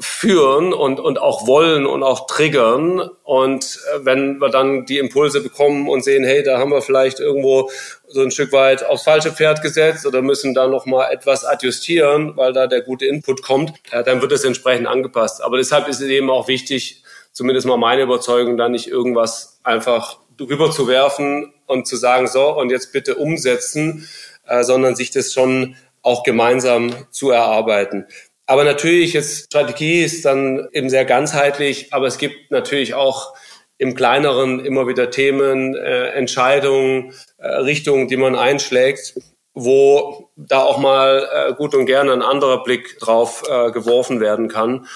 führen 0.04 0.74
und, 0.74 1.00
und 1.00 1.20
auch 1.20 1.48
wollen 1.48 1.86
und 1.86 2.04
auch 2.04 2.28
triggern. 2.28 3.10
Und 3.24 3.80
äh, 3.94 4.06
wenn 4.06 4.40
wir 4.40 4.50
dann 4.50 4.86
die 4.86 4.98
Impulse 4.98 5.42
bekommen 5.42 5.90
und 5.90 6.04
sehen, 6.04 6.24
hey, 6.24 6.44
da 6.44 6.60
haben 6.60 6.72
wir 6.72 6.82
vielleicht 6.82 7.20
irgendwo 7.20 7.70
so 8.08 8.22
ein 8.22 8.32
Stück 8.32 8.52
weit 8.52 8.86
aufs 8.86 9.04
falsche 9.04 9.32
Pferd 9.32 9.62
gesetzt 9.62 10.06
oder 10.06 10.22
müssen 10.22 10.54
da 10.54 10.68
nochmal 10.68 11.12
etwas 11.12 11.46
adjustieren, 11.46 12.36
weil 12.36 12.54
da 12.54 12.68
der 12.68 12.82
gute 12.82 13.06
Input 13.06 13.42
kommt, 13.42 13.74
dann 13.92 14.22
wird 14.22 14.32
es 14.32 14.44
entsprechend 14.44 14.88
angepasst. 14.88 15.42
Aber 15.42 15.58
deshalb 15.58 15.88
ist 15.88 16.02
es 16.02 16.10
eben 16.10 16.30
auch 16.30 16.48
wichtig, 16.48 17.04
zumindest 17.32 17.66
mal 17.66 17.78
meine 17.78 18.04
Überzeugung, 18.04 18.58
da 18.58 18.70
nicht 18.70 18.88
irgendwas 18.88 19.60
einfach 19.64 20.18
rüber 20.40 20.72
zu 20.72 20.88
werfen 20.88 21.54
und 21.66 21.88
zu 21.88 21.96
sagen, 21.96 22.28
so, 22.28 22.56
und 22.56 22.70
jetzt 22.70 22.92
bitte 22.92 23.16
umsetzen, 23.16 24.08
äh, 24.48 24.64
sondern 24.64 24.96
sich 24.96 25.12
das 25.12 25.34
schon 25.34 25.76
auch 26.02 26.24
gemeinsam 26.24 26.92
zu 27.12 27.32
erarbeiten. 27.32 28.08
Aber 28.46 28.64
natürlich, 28.64 29.14
jetzt 29.14 29.46
Strategie 29.46 30.04
ist 30.04 30.26
dann 30.26 30.68
eben 30.74 30.90
sehr 30.90 31.06
ganzheitlich, 31.06 31.94
aber 31.94 32.08
es 32.08 32.18
gibt 32.18 32.52
natürlich 32.52 32.94
auch 32.94 33.34
im 33.78 33.96
Kleineren 33.96 34.64
immer 34.64 34.88
wieder 34.88 35.10
Themen, 35.10 35.76
äh, 35.76 36.10
Entscheidungen, 36.10 37.14
äh, 37.38 37.48
Richtungen, 37.48 38.08
die 38.08 38.18
man 38.18 38.36
einschlägt, 38.36 39.16
wo 39.54 40.30
da 40.36 40.64
auch 40.64 40.78
mal 40.78 41.28
äh, 41.32 41.54
gut 41.54 41.76
und 41.76 41.86
gerne 41.86 42.12
ein 42.12 42.22
anderer 42.22 42.64
Blick 42.64 43.00
drauf 43.00 43.44
äh, 43.48 43.72
geworfen 43.72 44.20
werden 44.20 44.48
kann. 44.48 44.88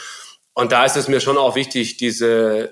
Und 0.53 0.71
da 0.71 0.85
ist 0.85 0.97
es 0.97 1.07
mir 1.07 1.19
schon 1.19 1.37
auch 1.37 1.55
wichtig, 1.55 1.97
diese, 1.97 2.71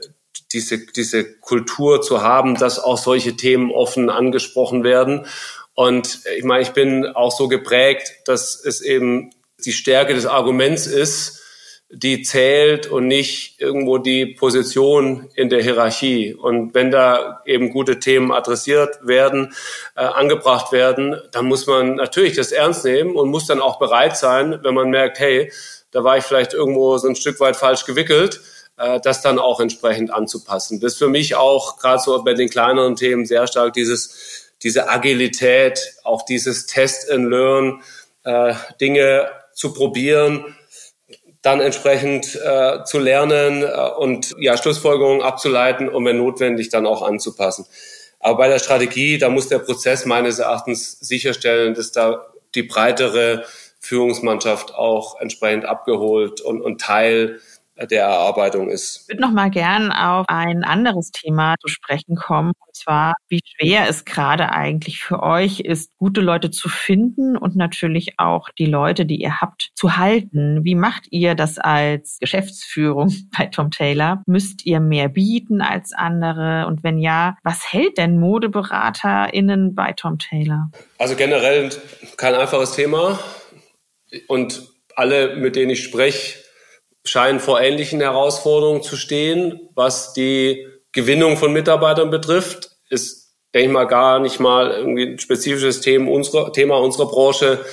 diese, 0.52 0.86
diese 0.88 1.38
Kultur 1.40 2.02
zu 2.02 2.22
haben, 2.22 2.56
dass 2.56 2.80
auch 2.80 2.98
solche 2.98 3.36
Themen 3.36 3.72
offen 3.72 4.10
angesprochen 4.10 4.84
werden. 4.84 5.28
Und 5.76 6.22
ich 6.38 6.44
meine, 6.44 6.64
ich 6.64 6.72
bin 6.72 7.06
auch 7.06 7.32
so 7.32 7.48
geprägt, 7.48 8.22
dass 8.26 8.64
es 8.64 8.82
eben 8.82 9.32
die 9.66 9.74
Stärke 9.74 10.14
des 10.14 10.26
Arguments 10.26 10.88
ist, 10.88 11.42
die 11.90 12.24
zählt 12.24 12.88
und 12.88 13.08
nicht 13.08 13.62
irgendwo 13.62 14.00
die 14.00 14.26
Position 14.26 15.30
in 15.36 15.50
der 15.50 15.62
Hierarchie. 15.62 16.34
Und 16.34 16.74
wenn 16.74 16.90
da 16.90 17.42
eben 17.46 17.72
gute 17.72 18.00
Themen 18.00 18.32
adressiert 18.32 19.00
werden, 19.04 19.54
äh, 19.96 20.02
angebracht 20.02 20.72
werden, 20.72 21.16
dann 21.32 21.46
muss 21.46 21.68
man 21.68 21.96
natürlich 21.96 22.36
das 22.36 22.52
ernst 22.52 22.86
nehmen 22.86 23.16
und 23.16 23.30
muss 23.30 23.46
dann 23.46 23.62
auch 23.62 23.78
bereit 23.78 24.18
sein, 24.18 24.60
wenn 24.64 24.74
man 24.74 24.90
merkt, 24.90 25.20
hey, 25.20 25.52
da 25.92 26.04
war 26.04 26.18
ich 26.18 26.24
vielleicht 26.24 26.54
irgendwo 26.54 26.98
so 26.98 27.08
ein 27.08 27.16
Stück 27.16 27.40
weit 27.40 27.56
falsch 27.56 27.86
gewickelt, 27.86 28.42
äh, 28.78 29.00
das 29.00 29.22
dann 29.22 29.38
auch 29.38 29.60
entsprechend 29.60 30.12
anzupassen. 30.12 30.80
Das 30.80 30.94
ist 30.94 31.00
für 31.00 31.08
mich 31.08 31.36
auch 31.36 31.78
gerade 31.78 32.02
so 32.02 32.22
bei 32.24 32.34
den 32.34 32.50
kleineren 32.50 32.96
Themen 32.96 33.26
sehr 33.26 33.46
stark 33.48 33.74
dieses, 33.74 34.52
diese 34.64 34.90
Agilität, 34.90 35.80
auch 36.04 36.24
dieses 36.24 36.66
Test 36.66 37.12
and 37.12 37.30
Learn, 37.30 37.84
äh, 38.24 38.56
Dinge 38.82 39.30
zu 39.56 39.74
probieren, 39.74 40.56
dann 41.42 41.62
entsprechend 41.62 42.36
äh, 42.36 42.84
zu 42.84 43.00
lernen 43.00 43.64
äh, 43.64 43.90
und 43.98 44.36
ja, 44.38 44.58
Schlussfolgerungen 44.58 45.22
abzuleiten 45.22 45.90
und 45.90 46.06
wenn 46.06 46.18
notwendig 46.18 46.70
dann 46.70 46.86
auch 46.86 47.02
anzupassen. 47.02 47.66
Aber 48.20 48.38
bei 48.38 48.48
der 48.48 48.60
Strategie, 48.60 49.18
da 49.18 49.30
muss 49.30 49.48
der 49.48 49.60
Prozess 49.60 50.06
meines 50.06 50.40
Erachtens 50.40 51.00
sicherstellen, 51.00 51.74
dass 51.74 51.92
da 51.92 52.26
die 52.56 52.64
breitere 52.64 53.44
Führungsmannschaft 53.80 54.74
auch 54.74 55.20
entsprechend 55.20 55.66
abgeholt 55.66 56.42
und, 56.42 56.62
und 56.62 56.82
Teil 56.82 57.40
der 57.78 58.04
Erarbeitung 58.04 58.70
ist. 58.70 59.02
Ich 59.04 59.10
würde 59.10 59.22
noch 59.22 59.32
mal 59.32 59.50
gern 59.50 59.92
auf 59.92 60.26
ein 60.30 60.64
anderes 60.64 61.12
Thema 61.12 61.56
zu 61.60 61.68
sprechen 61.68 62.16
kommen, 62.16 62.54
und 62.66 62.76
zwar, 62.76 63.16
wie 63.28 63.42
schwer 63.44 63.90
es 63.90 64.06
gerade 64.06 64.52
eigentlich 64.52 65.02
für 65.02 65.22
euch 65.22 65.60
ist, 65.60 65.92
gute 65.98 66.22
Leute 66.22 66.52
zu 66.52 66.70
finden 66.70 67.38
und 67.38 67.56
natürlich 67.56 68.14
auch 68.18 68.50
die 68.58 68.66
Leute, 68.66 69.06
die 69.06 69.18
ihr 69.18 69.42
habt, 69.42 69.72
zu 69.76 69.98
halten. 69.98 70.64
Wie 70.64 70.76
macht 70.76 71.08
ihr 71.12 71.36
das 71.36 71.58
als 71.58 72.18
Geschäftsführung 72.20 73.14
bei 73.38 73.48
Tom 73.48 73.72
Taylor? 73.72 74.24
Müsst 74.26 74.66
ihr 74.66 74.80
mehr 74.80 75.10
bieten 75.10 75.62
als 75.62 75.92
andere? 75.94 76.68
Und 76.68 76.84
wenn 76.84 76.98
ja, 76.98 77.38
was 77.44 77.72
hält 77.72 77.98
denn 77.98 78.20
ModeberaterInnen 78.20 79.76
bei 79.76 79.92
Tom 79.94 80.18
Taylor? 80.18 80.72
Also 80.98 81.16
generell 81.16 81.70
kein 82.16 82.36
einfaches 82.36 82.74
Thema 82.74 83.20
und 84.28 84.64
alle, 84.96 85.36
mit 85.36 85.56
denen 85.56 85.72
ich 85.72 85.84
spreche, 85.84 86.45
scheinen 87.06 87.40
vor 87.40 87.62
ähnlichen 87.62 88.02
Herausforderungen 88.02 88.84
zu 88.84 88.98
stehen, 88.98 89.70
was 89.76 90.14
die 90.14 90.68
Gewinnung 90.92 91.38
von 91.38 91.54
Mitarbeitern 91.54 92.10
betrifft. 92.10 92.72
Ist, 92.90 93.36
denke 93.54 93.68
ich 93.68 93.74
mal, 93.74 93.86
gar 93.86 94.20
nicht 94.20 94.40
mal 94.40 94.72
irgendwie 94.72 95.14
ein 95.14 95.20
spezifisches 95.20 95.82
Thema 95.82 96.12
unserer, 96.12 96.52
Thema 96.52 96.78
unserer 96.78 97.08
Branche, 97.08 97.64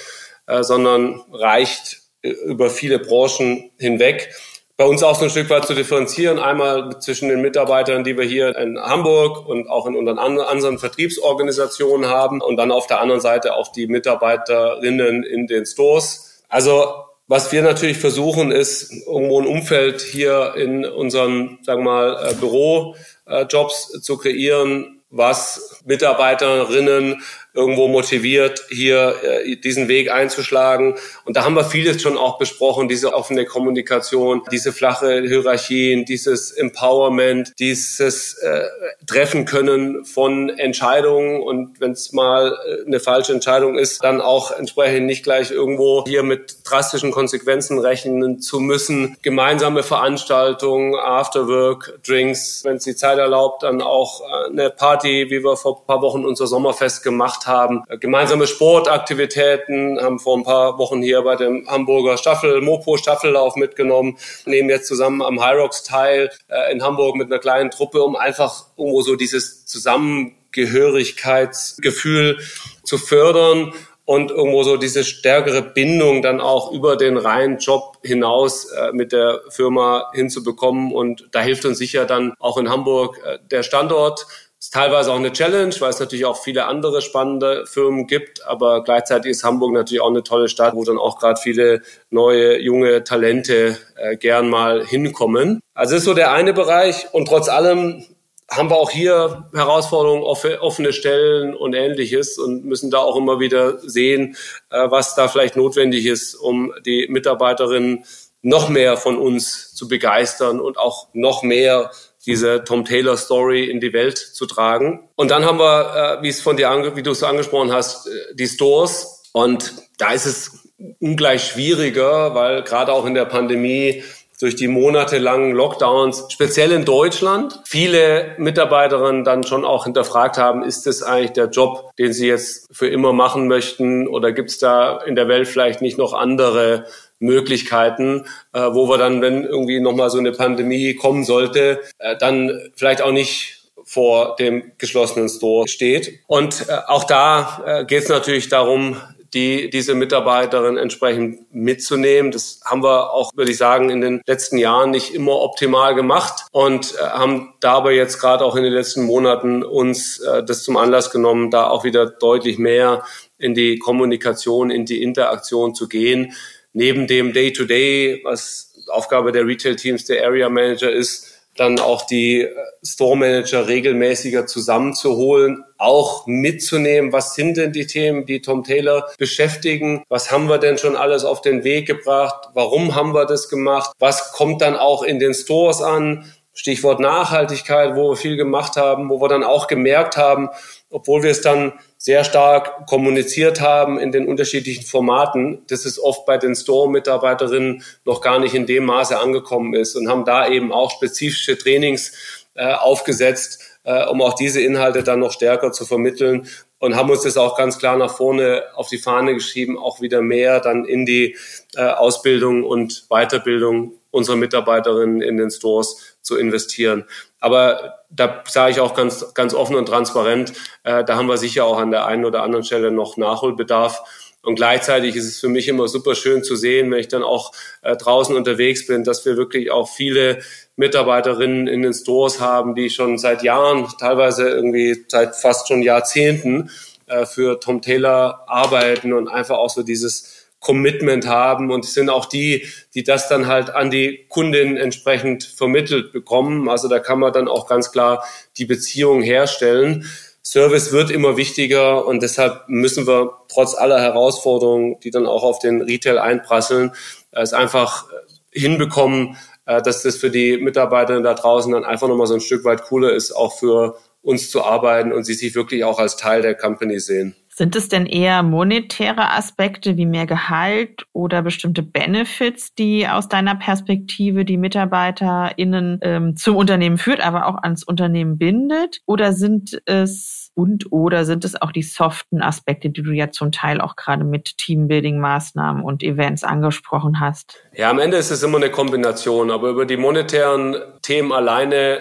äh, 0.46 0.62
sondern 0.62 1.24
reicht 1.32 2.02
über 2.22 2.70
viele 2.70 2.98
Branchen 2.98 3.70
hinweg. 3.78 4.32
Bei 4.76 4.84
uns 4.84 5.02
auch 5.02 5.16
so 5.16 5.24
ein 5.24 5.30
Stück 5.30 5.50
weit 5.50 5.66
zu 5.66 5.74
differenzieren, 5.74 6.38
einmal 6.38 6.98
zwischen 7.00 7.28
den 7.28 7.40
Mitarbeitern, 7.40 8.04
die 8.04 8.16
wir 8.16 8.24
hier 8.24 8.56
in 8.56 8.80
Hamburg 8.80 9.46
und 9.46 9.68
auch 9.68 9.86
in 9.86 9.94
unseren 9.94 10.18
anderen 10.18 10.78
Vertriebsorganisationen 10.78 12.08
haben 12.08 12.40
und 12.40 12.56
dann 12.56 12.72
auf 12.72 12.86
der 12.86 13.00
anderen 13.00 13.20
Seite 13.20 13.54
auch 13.54 13.70
die 13.70 13.86
Mitarbeiterinnen 13.86 15.24
in 15.24 15.46
den 15.46 15.66
Stores. 15.66 16.42
Also 16.48 17.04
was 17.26 17.52
wir 17.52 17.62
natürlich 17.62 17.98
versuchen, 17.98 18.50
ist 18.50 18.92
irgendwo 19.06 19.40
ein 19.40 19.46
Umfeld 19.46 20.00
hier 20.00 20.54
in 20.56 20.84
unseren, 20.84 21.58
sagen 21.62 21.84
wir 21.84 21.90
mal, 21.90 22.30
äh, 22.30 22.34
Bürojobs 22.34 24.00
zu 24.02 24.18
kreieren, 24.18 25.02
was 25.10 25.82
Mitarbeiterinnen 25.84 27.22
irgendwo 27.54 27.88
motiviert, 27.88 28.64
hier 28.70 29.14
äh, 29.22 29.56
diesen 29.56 29.88
Weg 29.88 30.10
einzuschlagen. 30.10 30.94
Und 31.24 31.36
da 31.36 31.44
haben 31.44 31.54
wir 31.54 31.64
vieles 31.64 32.00
schon 32.00 32.16
auch 32.16 32.38
besprochen, 32.38 32.88
diese 32.88 33.12
offene 33.12 33.44
Kommunikation, 33.44 34.42
diese 34.50 34.72
flache 34.72 35.22
Hierarchien, 35.22 36.04
dieses 36.04 36.50
Empowerment, 36.52 37.52
dieses 37.58 38.34
äh, 38.38 38.62
Treffen 39.06 39.44
können 39.44 40.04
von 40.04 40.48
Entscheidungen 40.48 41.42
und 41.42 41.80
wenn 41.80 41.92
es 41.92 42.12
mal 42.12 42.56
äh, 42.66 42.86
eine 42.86 43.00
falsche 43.00 43.32
Entscheidung 43.32 43.78
ist, 43.78 44.02
dann 44.02 44.20
auch 44.20 44.50
entsprechend 44.50 45.06
nicht 45.06 45.22
gleich 45.22 45.50
irgendwo 45.50 46.04
hier 46.06 46.22
mit 46.22 46.56
drastischen 46.64 47.10
Konsequenzen 47.10 47.78
rechnen 47.78 48.40
zu 48.40 48.60
müssen. 48.60 49.16
Gemeinsame 49.22 49.82
Veranstaltungen, 49.82 50.94
Afterwork, 50.94 51.98
Drinks, 52.06 52.64
wenn 52.64 52.76
es 52.76 52.84
die 52.84 52.96
Zeit 52.96 53.18
erlaubt, 53.18 53.62
dann 53.62 53.82
auch 53.82 54.22
äh, 54.22 54.50
eine 54.50 54.70
Party, 54.70 55.26
wie 55.28 55.44
wir 55.44 55.56
vor 55.56 55.80
ein 55.80 55.86
paar 55.86 56.02
Wochen 56.02 56.24
unser 56.24 56.46
Sommerfest 56.46 57.02
gemacht 57.02 57.41
gemacht 57.42 57.46
haben. 57.46 57.82
Gemeinsame 58.00 58.46
Sportaktivitäten, 58.46 60.00
haben 60.00 60.18
vor 60.18 60.38
ein 60.38 60.44
paar 60.44 60.78
Wochen 60.78 61.02
hier 61.02 61.20
bei 61.22 61.36
dem 61.36 61.68
Hamburger 61.68 62.16
Staffel, 62.16 62.60
Mopo 62.60 62.96
Staffellauf 62.96 63.56
mitgenommen, 63.56 64.16
nehmen 64.46 64.70
jetzt 64.70 64.86
zusammen 64.86 65.20
am 65.22 65.40
High 65.40 65.58
Rocks 65.58 65.84
teil 65.84 66.30
äh, 66.48 66.72
in 66.72 66.82
Hamburg 66.82 67.16
mit 67.16 67.28
einer 67.28 67.38
kleinen 67.38 67.70
Truppe, 67.70 68.02
um 68.02 68.16
einfach 68.16 68.66
irgendwo 68.76 69.02
so 69.02 69.16
dieses 69.16 69.66
Zusammengehörigkeitsgefühl 69.66 72.38
zu 72.84 72.98
fördern 72.98 73.72
und 74.04 74.32
irgendwo 74.32 74.64
so 74.64 74.76
diese 74.76 75.04
stärkere 75.04 75.62
Bindung 75.62 76.22
dann 76.22 76.40
auch 76.40 76.72
über 76.72 76.96
den 76.96 77.16
reinen 77.16 77.58
Job 77.58 77.98
hinaus 78.02 78.64
äh, 78.72 78.90
mit 78.92 79.12
der 79.12 79.42
Firma 79.48 80.10
hinzubekommen. 80.12 80.92
Und 80.92 81.28
da 81.30 81.40
hilft 81.40 81.64
uns 81.64 81.78
sicher 81.78 82.04
dann 82.04 82.34
auch 82.40 82.58
in 82.58 82.68
Hamburg 82.68 83.20
äh, 83.24 83.38
der 83.50 83.62
Standort 83.62 84.26
ist 84.62 84.72
teilweise 84.72 85.10
auch 85.10 85.16
eine 85.16 85.32
Challenge, 85.32 85.74
weil 85.80 85.90
es 85.90 85.98
natürlich 85.98 86.24
auch 86.24 86.40
viele 86.40 86.66
andere 86.66 87.02
spannende 87.02 87.66
Firmen 87.66 88.06
gibt, 88.06 88.46
aber 88.46 88.84
gleichzeitig 88.84 89.32
ist 89.32 89.42
Hamburg 89.42 89.72
natürlich 89.72 90.00
auch 90.00 90.08
eine 90.08 90.22
tolle 90.22 90.48
Stadt, 90.48 90.76
wo 90.76 90.84
dann 90.84 90.98
auch 90.98 91.18
gerade 91.18 91.40
viele 91.40 91.82
neue, 92.10 92.60
junge 92.60 93.02
Talente 93.02 93.76
äh, 93.96 94.16
gern 94.16 94.48
mal 94.48 94.86
hinkommen. 94.86 95.58
Also 95.74 95.94
das 95.94 96.02
ist 96.02 96.04
so 96.04 96.14
der 96.14 96.30
eine 96.30 96.52
Bereich 96.52 97.08
und 97.12 97.26
trotz 97.26 97.48
allem 97.48 98.04
haben 98.48 98.70
wir 98.70 98.76
auch 98.76 98.90
hier 98.90 99.48
Herausforderungen, 99.52 100.22
offene 100.22 100.92
Stellen 100.92 101.56
und 101.56 101.74
ähnliches 101.74 102.38
und 102.38 102.64
müssen 102.64 102.92
da 102.92 102.98
auch 102.98 103.16
immer 103.16 103.40
wieder 103.40 103.78
sehen, 103.80 104.36
äh, 104.70 104.88
was 104.88 105.16
da 105.16 105.26
vielleicht 105.26 105.56
notwendig 105.56 106.06
ist, 106.06 106.36
um 106.36 106.72
die 106.86 107.08
Mitarbeiterinnen 107.10 108.04
noch 108.42 108.68
mehr 108.68 108.96
von 108.96 109.18
uns 109.18 109.74
zu 109.74 109.88
begeistern 109.88 110.60
und 110.60 110.78
auch 110.78 111.08
noch 111.14 111.42
mehr 111.42 111.90
diese 112.26 112.64
Tom 112.64 112.84
Taylor 112.84 113.16
Story 113.16 113.64
in 113.64 113.80
die 113.80 113.92
Welt 113.92 114.18
zu 114.18 114.46
tragen. 114.46 115.08
Und 115.16 115.30
dann 115.30 115.44
haben 115.44 115.58
wir, 115.58 116.18
äh, 116.18 116.22
wie 116.22 116.28
es 116.28 116.40
von 116.40 116.56
dir, 116.56 116.92
wie 116.94 117.02
du 117.02 117.10
es 117.10 117.22
angesprochen 117.22 117.72
hast, 117.72 118.06
äh, 118.06 118.34
die 118.34 118.46
Stores. 118.46 119.22
Und 119.32 119.72
da 119.98 120.12
ist 120.12 120.26
es 120.26 120.62
ungleich 121.00 121.44
schwieriger, 121.44 122.34
weil 122.34 122.62
gerade 122.62 122.92
auch 122.92 123.06
in 123.06 123.14
der 123.14 123.24
Pandemie 123.24 124.02
durch 124.42 124.56
die 124.56 124.66
monatelangen 124.66 125.52
Lockdowns, 125.52 126.26
speziell 126.28 126.72
in 126.72 126.84
Deutschland, 126.84 127.60
viele 127.64 128.34
Mitarbeiterinnen 128.38 129.22
dann 129.22 129.44
schon 129.44 129.64
auch 129.64 129.84
hinterfragt 129.84 130.36
haben, 130.36 130.64
ist 130.64 130.84
das 130.86 131.04
eigentlich 131.04 131.30
der 131.30 131.46
Job, 131.46 131.92
den 131.96 132.12
sie 132.12 132.26
jetzt 132.26 132.68
für 132.72 132.88
immer 132.88 133.12
machen 133.12 133.46
möchten 133.46 134.08
oder 134.08 134.32
gibt 134.32 134.50
es 134.50 134.58
da 134.58 134.98
in 134.98 135.14
der 135.14 135.28
Welt 135.28 135.46
vielleicht 135.46 135.80
nicht 135.80 135.96
noch 135.96 136.12
andere 136.12 136.86
Möglichkeiten, 137.22 138.26
äh, 138.52 138.60
wo 138.60 138.88
wir 138.88 138.98
dann, 138.98 139.22
wenn 139.22 139.44
irgendwie 139.44 139.80
nochmal 139.80 140.10
so 140.10 140.18
eine 140.18 140.32
Pandemie 140.32 140.94
kommen 140.94 141.24
sollte, 141.24 141.80
äh, 141.98 142.16
dann 142.16 142.70
vielleicht 142.76 143.02
auch 143.02 143.12
nicht 143.12 143.62
vor 143.84 144.36
dem 144.36 144.72
geschlossenen 144.78 145.28
Store 145.28 145.68
steht. 145.68 146.20
Und 146.26 146.66
äh, 146.68 146.72
auch 146.86 147.04
da 147.04 147.62
äh, 147.66 147.84
geht 147.84 148.04
es 148.04 148.08
natürlich 148.08 148.48
darum, 148.48 148.96
die, 149.34 149.70
diese 149.70 149.94
Mitarbeiterin 149.94 150.76
entsprechend 150.76 151.52
mitzunehmen. 151.54 152.32
Das 152.32 152.60
haben 152.64 152.82
wir 152.82 153.12
auch, 153.12 153.32
würde 153.34 153.50
ich 153.50 153.56
sagen, 153.56 153.88
in 153.88 154.00
den 154.00 154.22
letzten 154.26 154.58
Jahren 154.58 154.90
nicht 154.90 155.14
immer 155.14 155.40
optimal 155.40 155.94
gemacht 155.94 156.44
und 156.52 156.94
äh, 156.94 157.02
haben 157.02 157.54
dabei 157.60 157.92
jetzt 157.92 158.20
gerade 158.20 158.44
auch 158.44 158.56
in 158.56 158.62
den 158.62 158.72
letzten 158.72 159.04
Monaten 159.04 159.62
uns 159.62 160.20
äh, 160.20 160.44
das 160.44 160.64
zum 160.64 160.76
Anlass 160.76 161.10
genommen, 161.10 161.50
da 161.50 161.68
auch 161.68 161.84
wieder 161.84 162.06
deutlich 162.06 162.58
mehr 162.58 163.04
in 163.38 163.54
die 163.54 163.78
Kommunikation, 163.78 164.70
in 164.70 164.84
die 164.84 165.02
Interaktion 165.02 165.74
zu 165.74 165.88
gehen. 165.88 166.34
Neben 166.72 167.06
dem 167.06 167.32
Day-to-Day, 167.32 168.14
-Day, 168.16 168.24
was 168.24 168.74
Aufgabe 168.88 169.32
der 169.32 169.46
Retail-Teams, 169.46 170.04
der 170.04 170.24
Area 170.24 170.48
Manager 170.48 170.90
ist, 170.90 171.32
dann 171.56 171.78
auch 171.78 172.06
die 172.06 172.42
äh, 172.42 172.54
Store 172.82 173.16
Manager 173.16 173.68
regelmäßiger 173.68 174.46
zusammenzuholen, 174.46 175.64
auch 175.78 176.26
mitzunehmen, 176.26 177.12
was 177.12 177.34
sind 177.34 177.56
denn 177.56 177.72
die 177.72 177.86
Themen, 177.86 178.26
die 178.26 178.40
Tom 178.40 178.64
Taylor 178.64 179.10
beschäftigen, 179.18 180.02
was 180.08 180.30
haben 180.30 180.48
wir 180.48 180.58
denn 180.58 180.78
schon 180.78 180.96
alles 180.96 181.24
auf 181.24 181.42
den 181.42 181.64
Weg 181.64 181.86
gebracht, 181.86 182.48
warum 182.54 182.94
haben 182.94 183.14
wir 183.14 183.26
das 183.26 183.48
gemacht, 183.48 183.92
was 183.98 184.32
kommt 184.32 184.62
dann 184.62 184.76
auch 184.76 185.02
in 185.02 185.18
den 185.18 185.34
Stores 185.34 185.82
an, 185.82 186.32
Stichwort 186.54 187.00
Nachhaltigkeit, 187.00 187.96
wo 187.96 188.10
wir 188.10 188.16
viel 188.16 188.36
gemacht 188.36 188.76
haben, 188.76 189.08
wo 189.08 189.20
wir 189.20 189.28
dann 189.28 189.42
auch 189.42 189.68
gemerkt 189.68 190.18
haben, 190.18 190.50
obwohl 190.92 191.22
wir 191.22 191.30
es 191.30 191.40
dann 191.40 191.72
sehr 191.96 192.24
stark 192.24 192.86
kommuniziert 192.86 193.60
haben 193.60 193.98
in 193.98 194.12
den 194.12 194.28
unterschiedlichen 194.28 194.84
Formaten, 194.84 195.62
dass 195.68 195.84
es 195.84 195.98
oft 196.02 196.26
bei 196.26 196.38
den 196.38 196.54
Store-Mitarbeiterinnen 196.54 197.82
noch 198.04 198.20
gar 198.20 198.38
nicht 198.38 198.54
in 198.54 198.66
dem 198.66 198.84
Maße 198.84 199.18
angekommen 199.18 199.74
ist 199.74 199.96
und 199.96 200.08
haben 200.08 200.24
da 200.24 200.48
eben 200.48 200.72
auch 200.72 200.90
spezifische 200.90 201.56
Trainings 201.56 202.12
äh, 202.54 202.74
aufgesetzt, 202.74 203.60
äh, 203.84 204.06
um 204.06 204.20
auch 204.22 204.34
diese 204.34 204.60
Inhalte 204.60 205.02
dann 205.02 205.20
noch 205.20 205.32
stärker 205.32 205.72
zu 205.72 205.84
vermitteln 205.84 206.46
und 206.78 206.96
haben 206.96 207.10
uns 207.10 207.22
das 207.22 207.36
auch 207.36 207.56
ganz 207.56 207.78
klar 207.78 207.96
nach 207.96 208.16
vorne 208.16 208.64
auf 208.74 208.88
die 208.88 208.98
Fahne 208.98 209.34
geschrieben, 209.34 209.78
auch 209.78 210.00
wieder 210.00 210.20
mehr 210.20 210.58
dann 210.58 210.84
in 210.84 211.06
die 211.06 211.36
äh, 211.76 211.82
Ausbildung 211.82 212.64
und 212.64 213.06
Weiterbildung 213.08 213.94
unserer 214.10 214.36
Mitarbeiterinnen 214.36 215.22
in 215.22 215.36
den 215.36 215.50
Stores 215.50 216.11
zu 216.22 216.36
investieren. 216.36 217.04
Aber 217.40 217.98
da 218.10 218.42
sage 218.48 218.72
ich 218.72 218.80
auch 218.80 218.94
ganz, 218.94 219.34
ganz 219.34 219.54
offen 219.54 219.76
und 219.76 219.86
transparent, 219.86 220.52
äh, 220.84 221.04
da 221.04 221.16
haben 221.16 221.28
wir 221.28 221.36
sicher 221.36 221.64
auch 221.64 221.78
an 221.78 221.90
der 221.90 222.06
einen 222.06 222.24
oder 222.24 222.42
anderen 222.42 222.64
Stelle 222.64 222.90
noch 222.90 223.16
Nachholbedarf. 223.16 224.02
Und 224.44 224.56
gleichzeitig 224.56 225.14
ist 225.14 225.26
es 225.26 225.38
für 225.38 225.48
mich 225.48 225.68
immer 225.68 225.86
super 225.86 226.16
schön 226.16 226.42
zu 226.42 226.56
sehen, 226.56 226.90
wenn 226.90 226.98
ich 226.98 227.08
dann 227.08 227.22
auch 227.22 227.52
äh, 227.82 227.96
draußen 227.96 228.34
unterwegs 228.34 228.86
bin, 228.86 229.04
dass 229.04 229.24
wir 229.24 229.36
wirklich 229.36 229.70
auch 229.70 229.88
viele 229.88 230.40
Mitarbeiterinnen 230.76 231.68
in 231.68 231.82
den 231.82 231.94
Stores 231.94 232.40
haben, 232.40 232.74
die 232.74 232.90
schon 232.90 233.18
seit 233.18 233.44
Jahren, 233.44 233.86
teilweise 234.00 234.48
irgendwie 234.48 235.04
seit 235.06 235.36
fast 235.36 235.68
schon 235.68 235.82
Jahrzehnten 235.82 236.70
äh, 237.06 237.24
für 237.24 237.60
Tom 237.60 237.82
Taylor 237.82 238.44
arbeiten 238.48 239.12
und 239.12 239.28
einfach 239.28 239.58
auch 239.58 239.70
so 239.70 239.84
dieses 239.84 240.41
Commitment 240.62 241.26
haben 241.26 241.70
und 241.70 241.84
sind 241.84 242.08
auch 242.08 242.24
die, 242.24 242.66
die 242.94 243.02
das 243.02 243.28
dann 243.28 243.48
halt 243.48 243.70
an 243.70 243.90
die 243.90 244.26
Kundin 244.28 244.76
entsprechend 244.76 245.42
vermittelt 245.42 246.12
bekommen. 246.12 246.68
Also 246.68 246.88
da 246.88 247.00
kann 247.00 247.18
man 247.18 247.32
dann 247.32 247.48
auch 247.48 247.66
ganz 247.66 247.90
klar 247.90 248.24
die 248.56 248.64
Beziehung 248.64 249.22
herstellen. 249.22 250.06
Service 250.44 250.92
wird 250.92 251.10
immer 251.10 251.36
wichtiger 251.36 252.06
und 252.06 252.22
deshalb 252.22 252.68
müssen 252.68 253.06
wir 253.06 253.32
trotz 253.48 253.74
aller 253.74 254.00
Herausforderungen, 254.00 254.98
die 255.00 255.10
dann 255.10 255.26
auch 255.26 255.42
auf 255.42 255.58
den 255.58 255.82
Retail 255.82 256.18
einprasseln, 256.18 256.92
es 257.32 257.52
einfach 257.52 258.06
hinbekommen, 258.52 259.36
äh, 259.66 259.82
dass 259.82 260.02
das 260.02 260.16
für 260.16 260.30
die 260.30 260.58
Mitarbeiter 260.58 261.20
da 261.22 261.34
draußen 261.34 261.72
dann 261.72 261.84
einfach 261.84 262.08
nochmal 262.08 262.26
so 262.26 262.34
ein 262.34 262.40
Stück 262.40 262.64
weit 262.64 262.82
cooler 262.84 263.12
ist, 263.12 263.32
auch 263.32 263.58
für 263.58 263.96
uns 264.20 264.50
zu 264.50 264.62
arbeiten 264.62 265.12
und 265.12 265.24
sie 265.24 265.34
sich 265.34 265.54
wirklich 265.56 265.82
auch 265.84 265.98
als 265.98 266.16
Teil 266.16 266.42
der 266.42 266.54
Company 266.54 267.00
sehen. 267.00 267.34
Sind 267.62 267.76
es 267.76 267.88
denn 267.88 268.06
eher 268.06 268.42
monetäre 268.42 269.30
Aspekte 269.30 269.96
wie 269.96 270.04
mehr 270.04 270.26
Gehalt 270.26 271.06
oder 271.12 271.42
bestimmte 271.42 271.84
Benefits, 271.84 272.74
die 272.74 273.06
aus 273.06 273.28
deiner 273.28 273.54
Perspektive 273.54 274.44
die 274.44 274.56
MitarbeiterInnen 274.56 276.00
ähm, 276.02 276.34
zum 276.34 276.56
Unternehmen 276.56 276.98
führt, 276.98 277.24
aber 277.24 277.46
auch 277.46 277.62
ans 277.62 277.84
Unternehmen 277.84 278.36
bindet? 278.36 278.98
Oder 279.06 279.32
sind 279.32 279.80
es 279.86 280.50
und 280.54 280.90
oder 280.90 281.24
sind 281.24 281.44
es 281.44 281.62
auch 281.62 281.70
die 281.70 281.84
soften 281.84 282.42
Aspekte, 282.42 282.90
die 282.90 283.00
du 283.00 283.12
ja 283.12 283.30
zum 283.30 283.52
Teil 283.52 283.80
auch 283.80 283.94
gerade 283.94 284.24
mit 284.24 284.58
Teambuilding-Maßnahmen 284.58 285.84
und 285.84 286.02
Events 286.02 286.42
angesprochen 286.42 287.20
hast? 287.20 287.62
Ja, 287.76 287.90
am 287.90 288.00
Ende 288.00 288.16
ist 288.16 288.32
es 288.32 288.42
immer 288.42 288.56
eine 288.56 288.70
Kombination, 288.70 289.52
aber 289.52 289.68
über 289.68 289.86
die 289.86 289.96
monetären 289.96 290.74
Themen 291.00 291.30
alleine 291.30 292.00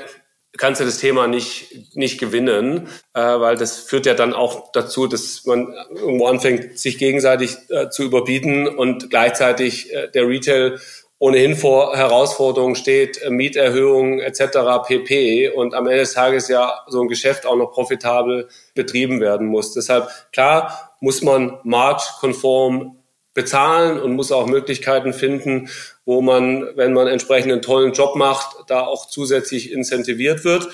kannst 0.58 0.82
du 0.82 0.86
das 0.86 0.98
Thema 0.98 1.28
nicht, 1.28 1.96
nicht 1.96 2.20
gewinnen, 2.20 2.88
äh, 3.14 3.22
weil 3.22 3.56
das 3.56 3.78
führt 3.78 4.06
ja 4.06 4.14
dann 4.14 4.34
auch 4.34 4.72
dazu, 4.72 5.08
dass 5.08 5.46
man 5.46 5.74
irgendwo 5.96 6.28
anfängt, 6.28 6.78
sich 6.78 6.98
gegenseitig 6.98 7.58
äh, 7.70 7.90
zu 7.90 8.04
überbieten 8.04 8.68
und 8.68 9.10
gleichzeitig 9.10 9.94
äh, 9.94 10.10
der 10.10 10.28
Retail 10.28 10.80
ohnehin 11.20 11.56
vor 11.56 11.96
Herausforderungen 11.96 12.76
steht, 12.76 13.22
äh, 13.22 13.30
Mieterhöhungen 13.30 14.20
etc. 14.20 14.84
pp. 14.88 15.50
Und 15.50 15.76
am 15.76 15.86
Ende 15.86 16.00
des 16.00 16.14
Tages 16.14 16.48
ja 16.48 16.82
so 16.88 17.02
ein 17.02 17.08
Geschäft 17.08 17.46
auch 17.46 17.56
noch 17.56 17.72
profitabel 17.72 18.50
betrieben 18.74 19.22
werden 19.22 19.48
muss. 19.48 19.74
Deshalb, 19.74 20.10
klar, 20.34 20.96
muss 21.00 21.22
man 21.22 21.60
marktkonform 21.64 22.98
bezahlen 23.34 24.00
und 24.00 24.14
muss 24.14 24.32
auch 24.32 24.48
Möglichkeiten 24.48 25.14
finden, 25.14 25.70
wo 26.06 26.22
man, 26.22 26.68
wenn 26.76 26.94
man 26.94 27.08
entsprechend 27.08 27.52
einen 27.52 27.62
tollen 27.62 27.94
Job 27.94 28.16
macht, 28.16 28.56
da 28.68 28.82
auch 28.82 29.08
zusätzlich 29.08 29.72
incentiviert 29.72 30.44
wird. 30.44 30.68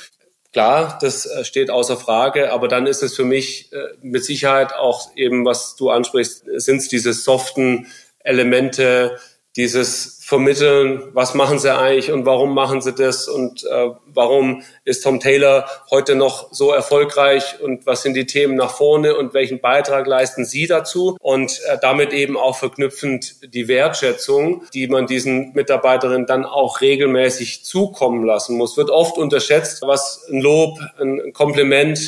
Klar, 0.54 0.98
das 1.02 1.26
äh, 1.26 1.44
steht 1.44 1.70
außer 1.70 1.98
Frage, 1.98 2.52
aber 2.52 2.68
dann 2.68 2.88
ist 2.88 3.04
es 3.04 3.16
für 3.16 3.26
mich 3.26 3.72
äh, 3.74 3.78
mit 4.02 4.24
Sicherheit 4.24 4.74
auch 4.74 5.16
eben, 5.16 5.46
was 5.46 5.76
du 5.76 5.90
ansprichst, 5.90 6.46
sind 6.56 6.78
es 6.78 6.88
diese 6.88 7.14
soften 7.14 7.88
Elemente, 8.20 9.20
dieses 9.56 10.17
Vermitteln, 10.28 11.04
was 11.14 11.36
machen 11.36 11.58
sie 11.58 11.74
eigentlich 11.74 12.12
und 12.12 12.26
warum 12.26 12.54
machen 12.54 12.82
sie 12.82 12.92
das 12.92 13.30
und 13.30 13.64
äh, 13.64 13.92
warum 14.08 14.62
ist 14.84 15.02
Tom 15.06 15.22
Taylor 15.22 15.70
heute 15.90 16.16
noch 16.16 16.52
so 16.52 16.74
erfolgreich 16.74 17.62
und 17.62 17.86
was 17.86 18.02
sind 18.02 18.14
die 18.14 18.26
Themen 18.26 18.56
nach 18.56 18.72
vorne 18.72 19.16
und 19.16 19.34
welchen 19.34 19.62
Beitrag 19.62 20.06
leisten 20.06 20.44
sie 20.44 20.68
dazu? 20.68 21.16
Und 21.22 21.62
äh, 21.70 21.78
damit 21.82 22.12
eben 22.12 22.36
auch 22.36 22.58
verknüpfend 22.58 23.54
die 23.54 23.70
Wertschätzung, 23.70 24.64
die 24.74 24.90
man 24.90 25.08
diesen 25.08 25.54
Mitarbeiterinnen 25.54 26.28
dann 26.28 26.44
auch 26.44 26.82
regelmäßig 26.82 27.64
zukommen 27.64 28.26
lassen 28.26 28.58
muss, 28.58 28.76
wird 28.76 28.90
oft 28.90 29.18
unterschätzt, 29.18 29.84
was 29.84 30.28
ein 30.30 30.42
Lob, 30.42 30.78
ein 31.00 31.32
Kompliment, 31.32 32.00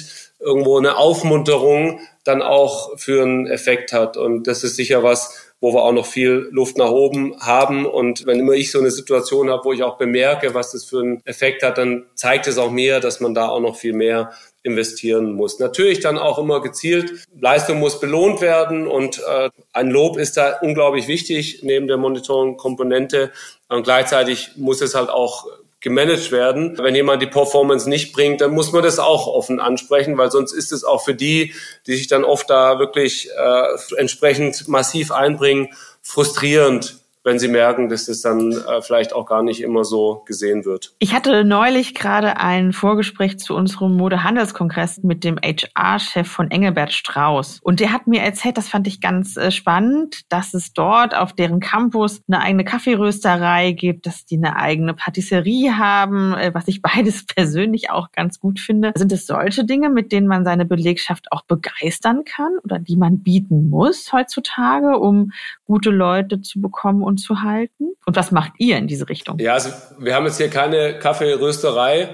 irgendwo 0.42 0.78
eine 0.78 0.98
Aufmunterung 0.98 2.02
dann 2.26 2.42
auch 2.42 2.98
für 2.98 3.24
einen 3.24 3.48
Effekt 3.48 3.94
hat. 3.94 4.18
Und 4.18 4.48
das 4.48 4.66
ist 4.66 4.76
sicher 4.76 5.04
was, 5.04 5.49
wo 5.62 5.74
wir 5.74 5.84
auch 5.84 5.92
noch 5.92 6.06
viel 6.06 6.48
Luft 6.52 6.78
nach 6.78 6.90
oben 6.90 7.36
haben. 7.40 7.86
Und 7.86 8.26
wenn 8.26 8.40
immer 8.40 8.54
ich 8.54 8.72
so 8.72 8.80
eine 8.80 8.92
Situation 8.92 9.50
habe, 9.50 9.66
wo 9.66 9.74
ich 9.74 9.84
auch 9.84 9.98
bemerke, 9.98 10.54
was 10.54 10.72
das 10.72 10.86
für 10.86 11.00
einen 11.00 11.22
Effekt 11.26 11.64
hat, 11.64 11.78
dann 11.78 12.06
zeigt 12.16 12.48
es 12.48 12.58
auch 12.58 12.72
mir, 12.72 13.00
dass 13.00 13.20
man 13.20 13.34
da 13.34 13.50
auch 13.50 13.60
noch 13.60 13.76
viel 13.76 13.94
mehr 13.94 14.32
investieren 14.64 15.34
muss. 15.34 15.60
Natürlich 15.60 16.00
dann 16.00 16.18
auch 16.18 16.38
immer 16.38 16.62
gezielt. 16.62 17.28
Leistung 17.40 17.80
muss 17.80 18.00
belohnt 18.00 18.42
werden 18.42 18.88
und 18.88 19.20
äh, 19.20 19.50
ein 19.74 19.90
Lob 19.90 20.18
ist 20.18 20.38
da 20.38 20.60
unglaublich 20.62 21.08
wichtig 21.08 21.62
neben 21.64 21.88
der 21.88 21.98
Monitoring-Komponente. 21.98 23.32
Und 23.70 23.84
gleichzeitig 23.84 24.52
muss 24.58 24.82
es 24.82 24.96
halt 24.96 25.10
auch 25.10 25.48
gemanagt 25.82 26.32
werden. 26.32 26.78
Wenn 26.78 26.96
jemand 26.96 27.22
die 27.22 27.28
Performance 27.28 27.90
nicht 27.90 28.14
bringt, 28.14 28.42
dann 28.42 28.52
muss 28.52 28.72
man 28.72 28.84
das 28.84 29.00
auch 29.00 29.28
offen 29.28 29.60
ansprechen, 29.60 30.18
weil 30.18 30.32
sonst 30.32 30.52
ist 30.52 30.72
es 30.72 30.84
auch 30.84 31.04
für 31.04 31.16
die, 31.16 31.54
die 31.88 31.96
sich 31.96 32.08
dann 32.08 32.24
oft 32.24 32.50
da 32.50 32.80
wirklich 32.80 33.30
äh, 33.30 33.96
entsprechend 33.98 34.68
massiv 34.68 35.12
einbringen, 35.12 35.70
frustrierend 36.02 37.00
wenn 37.24 37.38
sie 37.38 37.50
merken, 37.50 37.90
dass 37.90 38.06
das 38.06 38.22
dann 38.22 38.52
äh, 38.52 38.82
vielleicht 38.82 39.14
auch 39.14 39.26
gar 39.26 39.44
nicht 39.44 39.62
immer 39.62 39.84
so 39.84 40.24
gesehen 40.26 40.64
wird. 40.66 40.96
Ich 41.00 41.14
hatte 41.14 41.44
neulich 41.44 41.94
gerade 41.94 42.38
ein 42.38 42.72
Vorgespräch 42.72 43.40
zu 43.40 43.56
unserem 43.56 43.98
Modehandelskongress 43.98 45.04
mit 45.04 45.24
dem 45.24 45.38
HR-Chef 45.38 46.28
von 46.28 46.50
Engelbert 46.50 46.94
Strauß. 46.94 47.60
Und 47.62 47.82
der 47.82 47.92
hat 47.92 48.08
mir 48.08 48.22
erzählt, 48.22 48.58
das 48.58 48.70
fand 48.70 48.88
ich 48.88 49.02
ganz 49.02 49.36
äh, 49.36 49.52
spannend, 49.52 50.22
dass 50.30 50.54
es 50.54 50.72
dort 50.72 51.16
auf 51.16 51.34
deren 51.34 51.60
Campus 51.60 52.22
eine 52.28 52.42
eigene 52.42 52.64
Kaffeerösterei 52.64 53.74
gibt, 53.74 54.06
dass 54.06 54.26
die 54.26 54.38
eine 54.38 54.56
eigene 54.56 54.94
Patisserie 54.94 55.78
haben, 55.78 56.34
äh, 56.34 56.54
was 56.54 56.68
ich 56.68 56.82
beides 56.82 57.26
persönlich 57.26 57.90
auch 57.90 58.12
ganz 58.14 58.40
gut 58.40 58.60
finde. 58.60 58.94
Sind 58.96 59.12
es 59.12 59.28
solche 59.28 59.66
Dinge, 59.66 59.90
mit 59.90 60.14
denen 60.14 60.28
man 60.28 60.46
seine 60.46 60.66
Belegschaft 60.66 61.32
auch 61.32 61.42
begeistern 61.44 62.24
kann 62.24 62.54
oder 62.64 62.80
die 62.80 62.96
man 62.96 63.24
bieten 63.24 63.70
muss 63.70 64.14
heutzutage, 64.14 64.98
um 64.98 65.32
gute 65.66 65.90
Leute 65.90 66.42
zu 66.42 66.62
bekommen 66.62 67.04
und 67.10 67.18
zu 67.18 67.42
halten? 67.42 67.90
Und 68.06 68.16
was 68.16 68.32
macht 68.32 68.54
ihr 68.58 68.78
in 68.78 68.88
diese 68.88 69.10
Richtung? 69.10 69.38
Ja, 69.40 69.54
also 69.54 69.72
wir 69.98 70.16
haben 70.16 70.26
jetzt 70.26 70.38
hier 70.38 70.50
keine 70.50 70.98
Kaffeerösterei. 70.98 72.10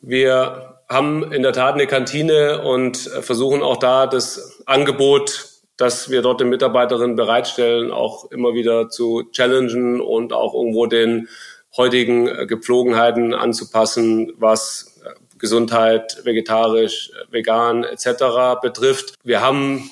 Wir 0.00 0.80
haben 0.88 1.32
in 1.32 1.42
der 1.42 1.52
Tat 1.52 1.74
eine 1.74 1.86
Kantine 1.86 2.62
und 2.62 2.96
versuchen 2.96 3.62
auch 3.62 3.76
da 3.76 4.06
das 4.06 4.62
Angebot, 4.66 5.46
das 5.76 6.10
wir 6.10 6.22
dort 6.22 6.40
den 6.40 6.48
Mitarbeiterinnen 6.48 7.16
bereitstellen, 7.16 7.90
auch 7.90 8.30
immer 8.30 8.54
wieder 8.54 8.88
zu 8.88 9.24
challengen 9.32 10.00
und 10.00 10.32
auch 10.32 10.54
irgendwo 10.54 10.86
den 10.86 11.28
heutigen 11.76 12.46
Gepflogenheiten 12.46 13.34
anzupassen, 13.34 14.32
was 14.36 15.00
Gesundheit, 15.38 16.20
vegetarisch, 16.24 17.10
vegan 17.30 17.84
etc. 17.84 18.60
betrifft. 18.62 19.14
Wir 19.24 19.40
haben 19.40 19.90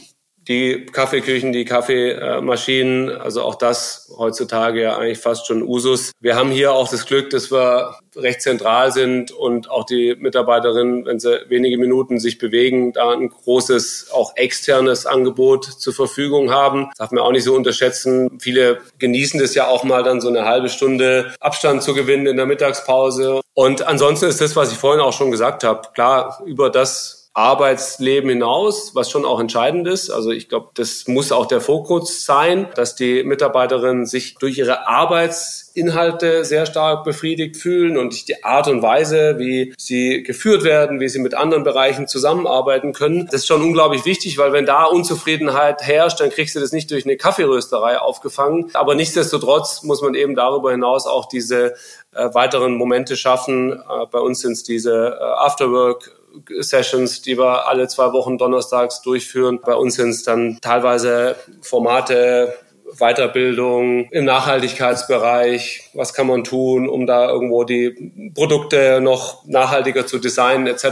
die 0.48 0.86
Kaffeeküchen, 0.86 1.52
die 1.52 1.64
Kaffeemaschinen, 1.64 3.10
also 3.10 3.42
auch 3.42 3.54
das 3.54 4.12
heutzutage 4.16 4.82
ja 4.82 4.96
eigentlich 4.96 5.18
fast 5.18 5.46
schon 5.46 5.62
Usus. 5.62 6.12
Wir 6.20 6.36
haben 6.36 6.50
hier 6.50 6.72
auch 6.72 6.88
das 6.88 7.06
Glück, 7.06 7.30
dass 7.30 7.50
wir 7.50 7.96
recht 8.16 8.42
zentral 8.42 8.92
sind 8.92 9.30
und 9.30 9.70
auch 9.70 9.84
die 9.84 10.16
Mitarbeiterinnen, 10.18 11.06
wenn 11.06 11.20
sie 11.20 11.40
wenige 11.48 11.78
Minuten 11.78 12.18
sich 12.18 12.38
bewegen, 12.38 12.92
da 12.92 13.10
ein 13.10 13.28
großes, 13.28 14.10
auch 14.12 14.36
externes 14.36 15.06
Angebot 15.06 15.64
zur 15.64 15.94
Verfügung 15.94 16.50
haben. 16.50 16.88
Das 16.90 16.98
darf 16.98 17.10
man 17.12 17.22
auch 17.22 17.32
nicht 17.32 17.44
so 17.44 17.54
unterschätzen. 17.54 18.38
Viele 18.40 18.80
genießen 18.98 19.40
das 19.40 19.54
ja 19.54 19.68
auch 19.68 19.84
mal 19.84 20.02
dann 20.02 20.20
so 20.20 20.28
eine 20.28 20.44
halbe 20.44 20.68
Stunde 20.68 21.32
Abstand 21.40 21.82
zu 21.82 21.94
gewinnen 21.94 22.26
in 22.26 22.36
der 22.36 22.46
Mittagspause. 22.46 23.40
Und 23.54 23.86
ansonsten 23.86 24.26
ist 24.26 24.40
das, 24.40 24.56
was 24.56 24.72
ich 24.72 24.78
vorhin 24.78 25.00
auch 25.00 25.12
schon 25.12 25.30
gesagt 25.30 25.64
habe, 25.64 25.88
klar, 25.94 26.42
über 26.46 26.70
das 26.70 27.21
Arbeitsleben 27.34 28.28
hinaus, 28.28 28.94
was 28.94 29.10
schon 29.10 29.24
auch 29.24 29.40
entscheidend 29.40 29.88
ist. 29.88 30.10
Also 30.10 30.30
ich 30.32 30.50
glaube, 30.50 30.68
das 30.74 31.08
muss 31.08 31.32
auch 31.32 31.46
der 31.46 31.62
Fokus 31.62 32.26
sein, 32.26 32.68
dass 32.74 32.94
die 32.94 33.24
Mitarbeiterinnen 33.24 34.04
sich 34.04 34.34
durch 34.34 34.58
ihre 34.58 34.86
Arbeitsinhalte 34.86 36.44
sehr 36.44 36.66
stark 36.66 37.04
befriedigt 37.04 37.56
fühlen 37.56 37.96
und 37.96 38.28
die 38.28 38.44
Art 38.44 38.68
und 38.68 38.82
Weise, 38.82 39.38
wie 39.38 39.72
sie 39.78 40.22
geführt 40.22 40.62
werden, 40.62 41.00
wie 41.00 41.08
sie 41.08 41.20
mit 41.20 41.32
anderen 41.32 41.64
Bereichen 41.64 42.06
zusammenarbeiten 42.06 42.92
können. 42.92 43.24
Das 43.24 43.36
ist 43.36 43.46
schon 43.46 43.62
unglaublich 43.62 44.04
wichtig, 44.04 44.36
weil 44.36 44.52
wenn 44.52 44.66
da 44.66 44.84
Unzufriedenheit 44.84 45.80
herrscht, 45.80 46.20
dann 46.20 46.28
kriegst 46.28 46.54
du 46.54 46.60
das 46.60 46.72
nicht 46.72 46.90
durch 46.90 47.06
eine 47.06 47.16
Kaffeerösterei 47.16 47.98
aufgefangen. 47.98 48.70
Aber 48.74 48.94
nichtsdestotrotz 48.94 49.82
muss 49.84 50.02
man 50.02 50.14
eben 50.14 50.34
darüber 50.34 50.70
hinaus 50.70 51.06
auch 51.06 51.24
diese 51.26 51.76
äh, 52.14 52.34
weiteren 52.34 52.74
Momente 52.74 53.16
schaffen. 53.16 53.72
Äh, 53.72 54.06
bei 54.10 54.18
uns 54.18 54.40
sind 54.40 54.52
es 54.52 54.64
diese 54.64 55.16
äh, 55.18 55.24
Afterwork 55.38 56.21
Sessions, 56.60 57.22
die 57.22 57.38
wir 57.38 57.68
alle 57.68 57.88
zwei 57.88 58.12
Wochen 58.12 58.38
donnerstags 58.38 59.02
durchführen. 59.02 59.60
Bei 59.64 59.74
uns 59.74 59.96
sind 59.96 60.10
es 60.10 60.22
dann 60.22 60.58
teilweise 60.60 61.36
Formate, 61.60 62.54
Weiterbildung 62.98 64.08
im 64.10 64.24
Nachhaltigkeitsbereich. 64.24 65.90
Was 65.94 66.14
kann 66.14 66.26
man 66.26 66.44
tun, 66.44 66.88
um 66.88 67.06
da 67.06 67.30
irgendwo 67.30 67.64
die 67.64 68.32
Produkte 68.34 69.00
noch 69.00 69.44
nachhaltiger 69.46 70.06
zu 70.06 70.18
designen 70.18 70.66
etc., 70.66 70.84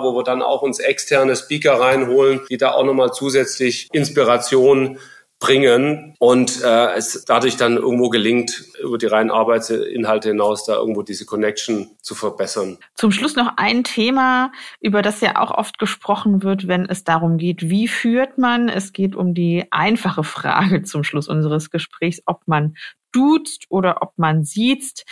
wo 0.00 0.14
wir 0.14 0.22
dann 0.22 0.42
auch 0.42 0.62
uns 0.62 0.78
externe 0.78 1.36
Speaker 1.36 1.80
reinholen, 1.80 2.40
die 2.48 2.56
da 2.56 2.72
auch 2.72 2.84
nochmal 2.84 3.12
zusätzlich 3.12 3.88
Inspiration 3.92 4.98
bringen 5.40 6.14
und 6.18 6.62
äh, 6.64 6.94
es 6.94 7.24
dadurch 7.24 7.56
dann 7.56 7.76
irgendwo 7.76 8.08
gelingt, 8.08 8.64
über 8.82 8.98
die 8.98 9.06
reinen 9.06 9.30
Arbeitsinhalte 9.30 10.30
hinaus 10.30 10.64
da 10.64 10.74
irgendwo 10.74 11.02
diese 11.02 11.26
Connection 11.26 11.90
zu 12.02 12.14
verbessern. 12.14 12.78
Zum 12.94 13.12
Schluss 13.12 13.36
noch 13.36 13.52
ein 13.56 13.84
Thema, 13.84 14.50
über 14.80 15.00
das 15.00 15.20
ja 15.20 15.40
auch 15.40 15.52
oft 15.52 15.78
gesprochen 15.78 16.42
wird, 16.42 16.66
wenn 16.66 16.86
es 16.86 17.04
darum 17.04 17.38
geht, 17.38 17.70
wie 17.70 17.86
führt 17.86 18.36
man. 18.38 18.68
Es 18.68 18.92
geht 18.92 19.14
um 19.14 19.32
die 19.32 19.66
einfache 19.70 20.24
Frage 20.24 20.82
zum 20.82 21.04
Schluss 21.04 21.28
unseres 21.28 21.70
Gesprächs, 21.70 22.20
ob 22.26 22.42
man 22.46 22.74
duzt 23.12 23.66
oder 23.68 24.02
ob 24.02 24.18
man 24.18 24.44
sieht. 24.44 25.04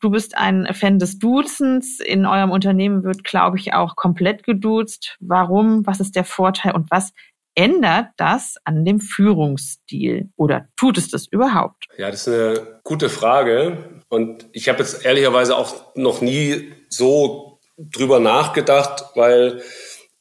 Du 0.00 0.10
bist 0.10 0.36
ein 0.36 0.66
Fan 0.72 0.98
des 0.98 1.18
Duzens. 1.18 2.00
In 2.00 2.24
eurem 2.24 2.50
Unternehmen 2.50 3.04
wird, 3.04 3.24
glaube 3.24 3.58
ich, 3.58 3.74
auch 3.74 3.96
komplett 3.96 4.42
geduzt. 4.42 5.16
Warum? 5.20 5.86
Was 5.86 6.00
ist 6.00 6.16
der 6.16 6.24
Vorteil 6.24 6.72
und 6.74 6.90
was 6.90 7.12
ändert 7.54 8.08
das 8.16 8.56
an 8.64 8.84
dem 8.84 9.00
Führungsstil 9.00 10.30
oder 10.36 10.68
tut 10.76 10.98
es 10.98 11.10
das 11.10 11.26
überhaupt? 11.26 11.86
Ja, 11.98 12.10
das 12.10 12.26
ist 12.26 12.34
eine 12.34 12.80
gute 12.84 13.08
Frage 13.08 14.00
und 14.08 14.46
ich 14.52 14.68
habe 14.68 14.78
jetzt 14.78 15.04
ehrlicherweise 15.04 15.56
auch 15.56 15.94
noch 15.94 16.20
nie 16.20 16.72
so 16.88 17.60
drüber 17.78 18.20
nachgedacht, 18.20 19.04
weil 19.14 19.62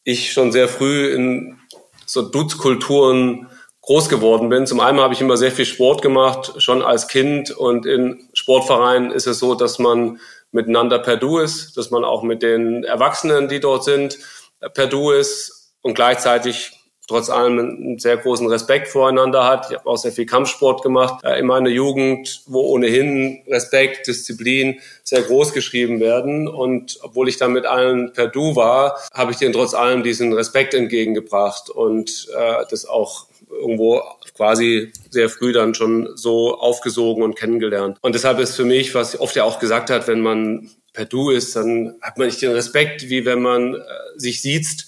ich 0.04 0.34
schon 0.34 0.52
sehr 0.52 0.67
früh 0.67 1.13
in 1.13 1.60
so 2.06 2.22
Duzkulturen 2.22 3.48
groß 3.82 4.10
geworden 4.10 4.50
bin. 4.50 4.67
Zum 4.67 4.80
einen 4.80 5.00
habe 5.00 5.13
ich 5.13 5.22
immer 5.22 5.38
sehr 5.38 5.52
viel 5.52 5.65
Sport 5.65 6.02
gemacht, 6.02 6.54
schon 6.58 6.82
als 6.82 7.08
Kind 7.08 7.52
und 7.52 7.86
in 7.86 8.30
Sportvereinen 8.34 9.12
ist 9.12 9.28
es 9.28 9.39
so, 9.39 9.56
dass 9.56 9.80
man 9.80 10.20
miteinander 10.52 11.00
per 11.00 11.17
Du 11.17 11.39
ist, 11.39 11.78
dass 11.78 11.91
man 11.91 12.04
auch 12.04 12.24
mit 12.24 12.44
den 12.44 12.84
Erwachsenen, 12.84 13.48
die 13.48 13.60
dort 13.60 13.84
sind, 13.84 14.20
per 14.74 14.88
Du 14.88 15.12
ist 15.12 15.74
und 15.82 15.96
gleichzeitig 15.96 16.81
trotz 17.12 17.30
allem 17.30 17.60
einen 17.60 18.00
sehr 18.00 18.15
großen 18.15 18.47
Respekt 18.47 18.88
voreinander 18.88 19.45
hat. 19.45 19.67
Ich 19.69 19.78
habe 19.78 19.89
auch 19.89 19.97
sehr 19.97 20.13
viel 20.13 20.26
Kampfsport 20.26 20.82
gemacht 20.82 21.24
äh, 21.26 21.39
in 21.39 21.45
meiner 21.45 21.69
Jugend, 21.69 22.41
wo 22.47 22.62
ohnehin 22.62 23.41
Respekt, 23.47 24.08
Disziplin 24.08 24.80
sehr 25.04 25.21
groß 25.21 25.52
geschrieben 25.52 26.00
werden. 26.00 26.47
Und 26.47 27.00
obwohl 27.02 27.28
ich 27.28 27.38
dann 27.38 27.52
mit 27.52 27.65
allen 27.65 28.13
per 28.13 28.28
Du 28.28 28.56
war, 28.56 28.97
habe 29.13 29.32
ich 29.32 29.38
denen 29.38 29.54
trotz 29.54 29.74
allem 29.74 30.04
diesen 30.04 30.32
Respekt 30.32 30.74
entgegengebracht 30.74 31.69
und 31.69 32.30
äh, 32.34 32.63
das 32.69 32.86
auch 32.86 33.26
irgendwo 33.50 34.02
quasi 34.38 34.93
sehr 35.10 35.30
früh 35.30 35.52
dann 35.52 35.76
schon 35.76 36.10
so 36.15 36.58
aufgesogen 36.58 37.24
und 37.24 37.36
kennengelernt. 37.36 37.97
Und 38.02 38.15
deshalb 38.15 38.39
ist 38.39 38.56
für 38.56 38.63
mich, 38.63 38.95
was 38.95 39.19
oft 39.19 39.36
ja 39.36 39.43
auch 39.43 39.60
gesagt 39.60 39.89
hat, 39.89 40.08
wenn 40.08 40.21
man 40.21 40.69
per 40.93 41.06
Du 41.06 41.30
ist, 41.30 41.56
dann 41.58 41.95
hat 42.02 42.17
man 42.17 42.28
nicht 42.28 42.41
den 42.41 42.52
Respekt, 42.52 43.10
wie 43.10 43.26
wenn 43.26 43.41
man 43.41 43.76
äh, 43.76 43.80
sich 44.15 44.41
sieht 44.41 44.86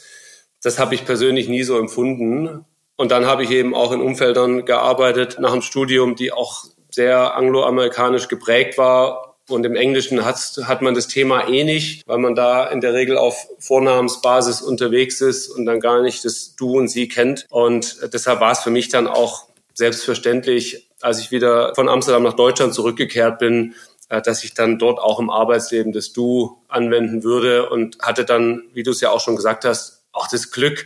das 0.63 0.79
habe 0.79 0.95
ich 0.95 1.05
persönlich 1.05 1.47
nie 1.47 1.63
so 1.63 1.77
empfunden. 1.77 2.65
Und 2.95 3.11
dann 3.11 3.25
habe 3.25 3.43
ich 3.43 3.51
eben 3.51 3.75
auch 3.75 3.91
in 3.91 4.01
Umfeldern 4.01 4.65
gearbeitet 4.65 5.37
nach 5.39 5.51
dem 5.51 5.61
Studium, 5.61 6.15
die 6.15 6.31
auch 6.31 6.63
sehr 6.89 7.35
angloamerikanisch 7.35 8.27
geprägt 8.27 8.77
war. 8.77 9.35
Und 9.49 9.65
im 9.65 9.75
Englischen 9.75 10.23
hat, 10.23 10.37
hat 10.63 10.81
man 10.81 10.93
das 10.95 11.07
Thema 11.07 11.49
eh 11.49 11.65
nicht, 11.65 12.07
weil 12.07 12.17
man 12.17 12.33
da 12.33 12.65
in 12.65 12.79
der 12.79 12.93
Regel 12.93 13.17
auf 13.17 13.45
Vornamensbasis 13.59 14.61
unterwegs 14.61 15.19
ist 15.19 15.49
und 15.49 15.65
dann 15.65 15.81
gar 15.81 16.01
nicht 16.01 16.23
das 16.23 16.55
Du 16.55 16.77
und 16.77 16.87
Sie 16.87 17.09
kennt. 17.09 17.45
Und 17.49 17.97
deshalb 18.13 18.39
war 18.39 18.53
es 18.53 18.59
für 18.59 18.69
mich 18.69 18.87
dann 18.87 19.07
auch 19.07 19.47
selbstverständlich, 19.73 20.87
als 21.01 21.19
ich 21.19 21.31
wieder 21.31 21.75
von 21.75 21.89
Amsterdam 21.89 22.23
nach 22.23 22.35
Deutschland 22.35 22.73
zurückgekehrt 22.73 23.37
bin, 23.37 23.73
äh, 24.07 24.21
dass 24.21 24.43
ich 24.45 24.53
dann 24.53 24.79
dort 24.79 24.99
auch 24.99 25.19
im 25.19 25.29
Arbeitsleben 25.29 25.91
das 25.91 26.13
Du 26.13 26.57
anwenden 26.69 27.23
würde 27.23 27.69
und 27.69 27.97
hatte 27.99 28.23
dann, 28.23 28.63
wie 28.73 28.83
du 28.83 28.91
es 28.91 29.01
ja 29.01 29.09
auch 29.09 29.19
schon 29.19 29.35
gesagt 29.35 29.65
hast, 29.65 29.92
auch 30.13 30.27
das 30.27 30.51
Glück, 30.51 30.85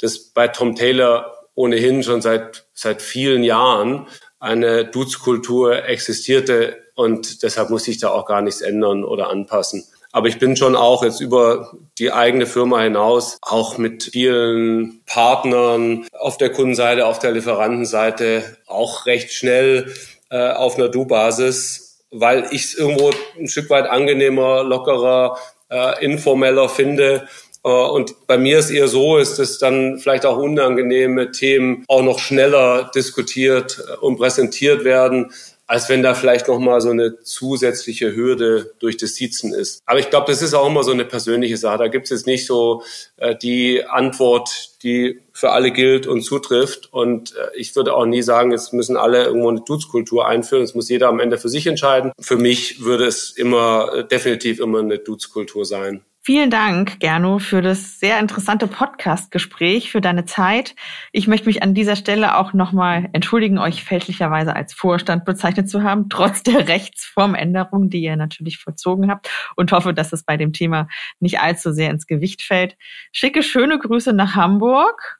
dass 0.00 0.18
bei 0.18 0.48
Tom 0.48 0.74
Taylor 0.74 1.48
ohnehin 1.54 2.02
schon 2.02 2.22
seit, 2.22 2.66
seit 2.72 3.02
vielen 3.02 3.44
Jahren 3.44 4.06
eine 4.40 4.84
Dutzkultur 4.84 5.84
existierte 5.84 6.82
und 6.94 7.42
deshalb 7.42 7.70
muss 7.70 7.86
ich 7.88 7.98
da 7.98 8.10
auch 8.10 8.26
gar 8.26 8.42
nichts 8.42 8.60
ändern 8.60 9.04
oder 9.04 9.30
anpassen. 9.30 9.84
Aber 10.10 10.28
ich 10.28 10.38
bin 10.38 10.56
schon 10.56 10.76
auch 10.76 11.02
jetzt 11.02 11.20
über 11.20 11.72
die 11.98 12.12
eigene 12.12 12.46
Firma 12.46 12.80
hinaus 12.80 13.38
auch 13.40 13.78
mit 13.78 14.10
vielen 14.12 15.02
Partnern 15.06 16.06
auf 16.12 16.36
der 16.36 16.52
Kundenseite, 16.52 17.06
auf 17.06 17.18
der 17.18 17.32
Lieferantenseite 17.32 18.58
auch 18.66 19.06
recht 19.06 19.32
schnell 19.32 19.94
äh, 20.30 20.50
auf 20.52 20.76
einer 20.76 20.90
Du-Basis, 20.90 22.04
weil 22.10 22.46
ich 22.50 22.64
es 22.64 22.74
irgendwo 22.74 23.10
ein 23.38 23.48
Stück 23.48 23.70
weit 23.70 23.86
angenehmer, 23.86 24.62
lockerer, 24.64 25.38
äh, 25.70 26.04
informeller 26.04 26.68
finde 26.68 27.26
und 27.68 28.26
bei 28.26 28.38
mir 28.38 28.58
ist 28.58 28.70
eher 28.70 28.88
so, 28.88 29.18
ist 29.18 29.38
es 29.38 29.58
dann 29.58 29.98
vielleicht 29.98 30.26
auch 30.26 30.36
unangenehme 30.36 31.30
Themen 31.30 31.84
auch 31.86 32.02
noch 32.02 32.18
schneller 32.18 32.90
diskutiert 32.94 33.82
äh, 33.88 33.96
und 33.98 34.16
präsentiert 34.18 34.84
werden, 34.84 35.32
als 35.68 35.88
wenn 35.88 36.02
da 36.02 36.14
vielleicht 36.14 36.48
nochmal 36.48 36.80
so 36.80 36.90
eine 36.90 37.20
zusätzliche 37.20 38.14
Hürde 38.14 38.74
durch 38.80 38.96
das 38.96 39.14
Siezen 39.14 39.54
ist. 39.54 39.80
Aber 39.86 40.00
ich 40.00 40.10
glaube, 40.10 40.30
das 40.30 40.42
ist 40.42 40.54
auch 40.54 40.66
immer 40.66 40.82
so 40.82 40.90
eine 40.90 41.04
persönliche 41.04 41.56
Sache. 41.56 41.78
Da 41.78 41.88
gibt 41.88 42.04
es 42.04 42.10
jetzt 42.10 42.26
nicht 42.26 42.46
so 42.46 42.82
äh, 43.16 43.36
die 43.36 43.84
Antwort, 43.84 44.82
die 44.82 45.20
für 45.32 45.52
alle 45.52 45.70
gilt 45.70 46.06
und 46.08 46.22
zutrifft. 46.22 46.92
Und 46.92 47.34
äh, 47.36 47.56
ich 47.56 47.74
würde 47.76 47.94
auch 47.94 48.06
nie 48.06 48.22
sagen, 48.22 48.50
jetzt 48.50 48.72
müssen 48.72 48.96
alle 48.96 49.24
irgendwo 49.24 49.48
eine 49.48 49.60
Duzkultur 49.60 50.26
einführen. 50.26 50.64
Das 50.64 50.74
muss 50.74 50.88
jeder 50.88 51.08
am 51.08 51.20
Ende 51.20 51.38
für 51.38 51.48
sich 51.48 51.66
entscheiden. 51.66 52.10
Für 52.20 52.36
mich 52.36 52.84
würde 52.84 53.06
es 53.06 53.30
immer, 53.30 53.92
äh, 53.94 54.04
definitiv 54.04 54.58
immer 54.58 54.80
eine 54.80 54.98
Duzkultur 54.98 55.64
sein. 55.64 56.04
Vielen 56.24 56.50
Dank, 56.50 57.00
Gerno, 57.00 57.40
für 57.40 57.62
das 57.62 57.98
sehr 57.98 58.20
interessante 58.20 58.68
Podcast-Gespräch, 58.68 59.90
für 59.90 60.00
deine 60.00 60.24
Zeit. 60.24 60.76
Ich 61.10 61.26
möchte 61.26 61.46
mich 61.46 61.64
an 61.64 61.74
dieser 61.74 61.96
Stelle 61.96 62.36
auch 62.36 62.52
nochmal 62.52 63.08
entschuldigen, 63.12 63.58
euch 63.58 63.82
fälschlicherweise 63.82 64.54
als 64.54 64.72
Vorstand 64.72 65.24
bezeichnet 65.24 65.68
zu 65.68 65.82
haben, 65.82 66.08
trotz 66.10 66.44
der 66.44 66.68
Rechtsformänderung, 66.68 67.90
die 67.90 68.02
ihr 68.04 68.14
natürlich 68.14 68.58
vollzogen 68.58 69.10
habt 69.10 69.28
und 69.56 69.72
hoffe, 69.72 69.92
dass 69.94 70.12
es 70.12 70.22
bei 70.22 70.36
dem 70.36 70.52
Thema 70.52 70.86
nicht 71.18 71.40
allzu 71.40 71.72
sehr 71.72 71.90
ins 71.90 72.06
Gewicht 72.06 72.42
fällt. 72.42 72.76
Schicke 73.10 73.42
schöne 73.42 73.80
Grüße 73.80 74.12
nach 74.12 74.36
Hamburg. 74.36 75.18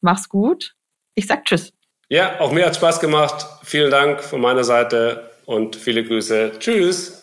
Mach's 0.00 0.28
gut. 0.28 0.74
Ich 1.14 1.28
sag 1.28 1.44
Tschüss. 1.44 1.72
Ja, 2.08 2.40
auch 2.40 2.50
mir 2.50 2.66
hat 2.66 2.74
Spaß 2.74 2.98
gemacht. 2.98 3.46
Vielen 3.62 3.92
Dank 3.92 4.20
von 4.20 4.40
meiner 4.40 4.64
Seite 4.64 5.30
und 5.46 5.76
viele 5.76 6.02
Grüße. 6.02 6.58
Tschüss. 6.58 7.22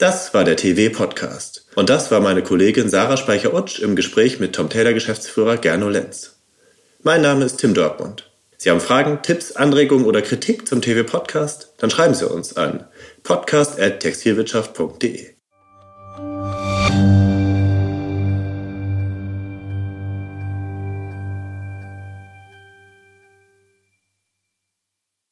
Das 0.00 0.32
war 0.32 0.44
der 0.44 0.56
TV-Podcast. 0.56 1.66
Und 1.74 1.90
das 1.90 2.10
war 2.10 2.20
meine 2.20 2.42
Kollegin 2.42 2.88
Sarah 2.88 3.18
Speicher-Utsch 3.18 3.80
im 3.80 3.96
Gespräch 3.96 4.40
mit 4.40 4.54
Tom 4.54 4.70
Taylor-Geschäftsführer 4.70 5.58
Gernot 5.58 5.92
Lenz. 5.92 6.36
Mein 7.02 7.20
Name 7.20 7.44
ist 7.44 7.58
Tim 7.58 7.74
Dortmund. 7.74 8.30
Sie 8.56 8.70
haben 8.70 8.80
Fragen, 8.80 9.20
Tipps, 9.22 9.52
Anregungen 9.52 10.06
oder 10.06 10.22
Kritik 10.22 10.66
zum 10.66 10.80
TV-Podcast? 10.80 11.74
Dann 11.76 11.90
schreiben 11.90 12.14
Sie 12.14 12.26
uns 12.26 12.56
an 12.56 12.86
podcast.textilwirtschaft.de. 13.24 15.39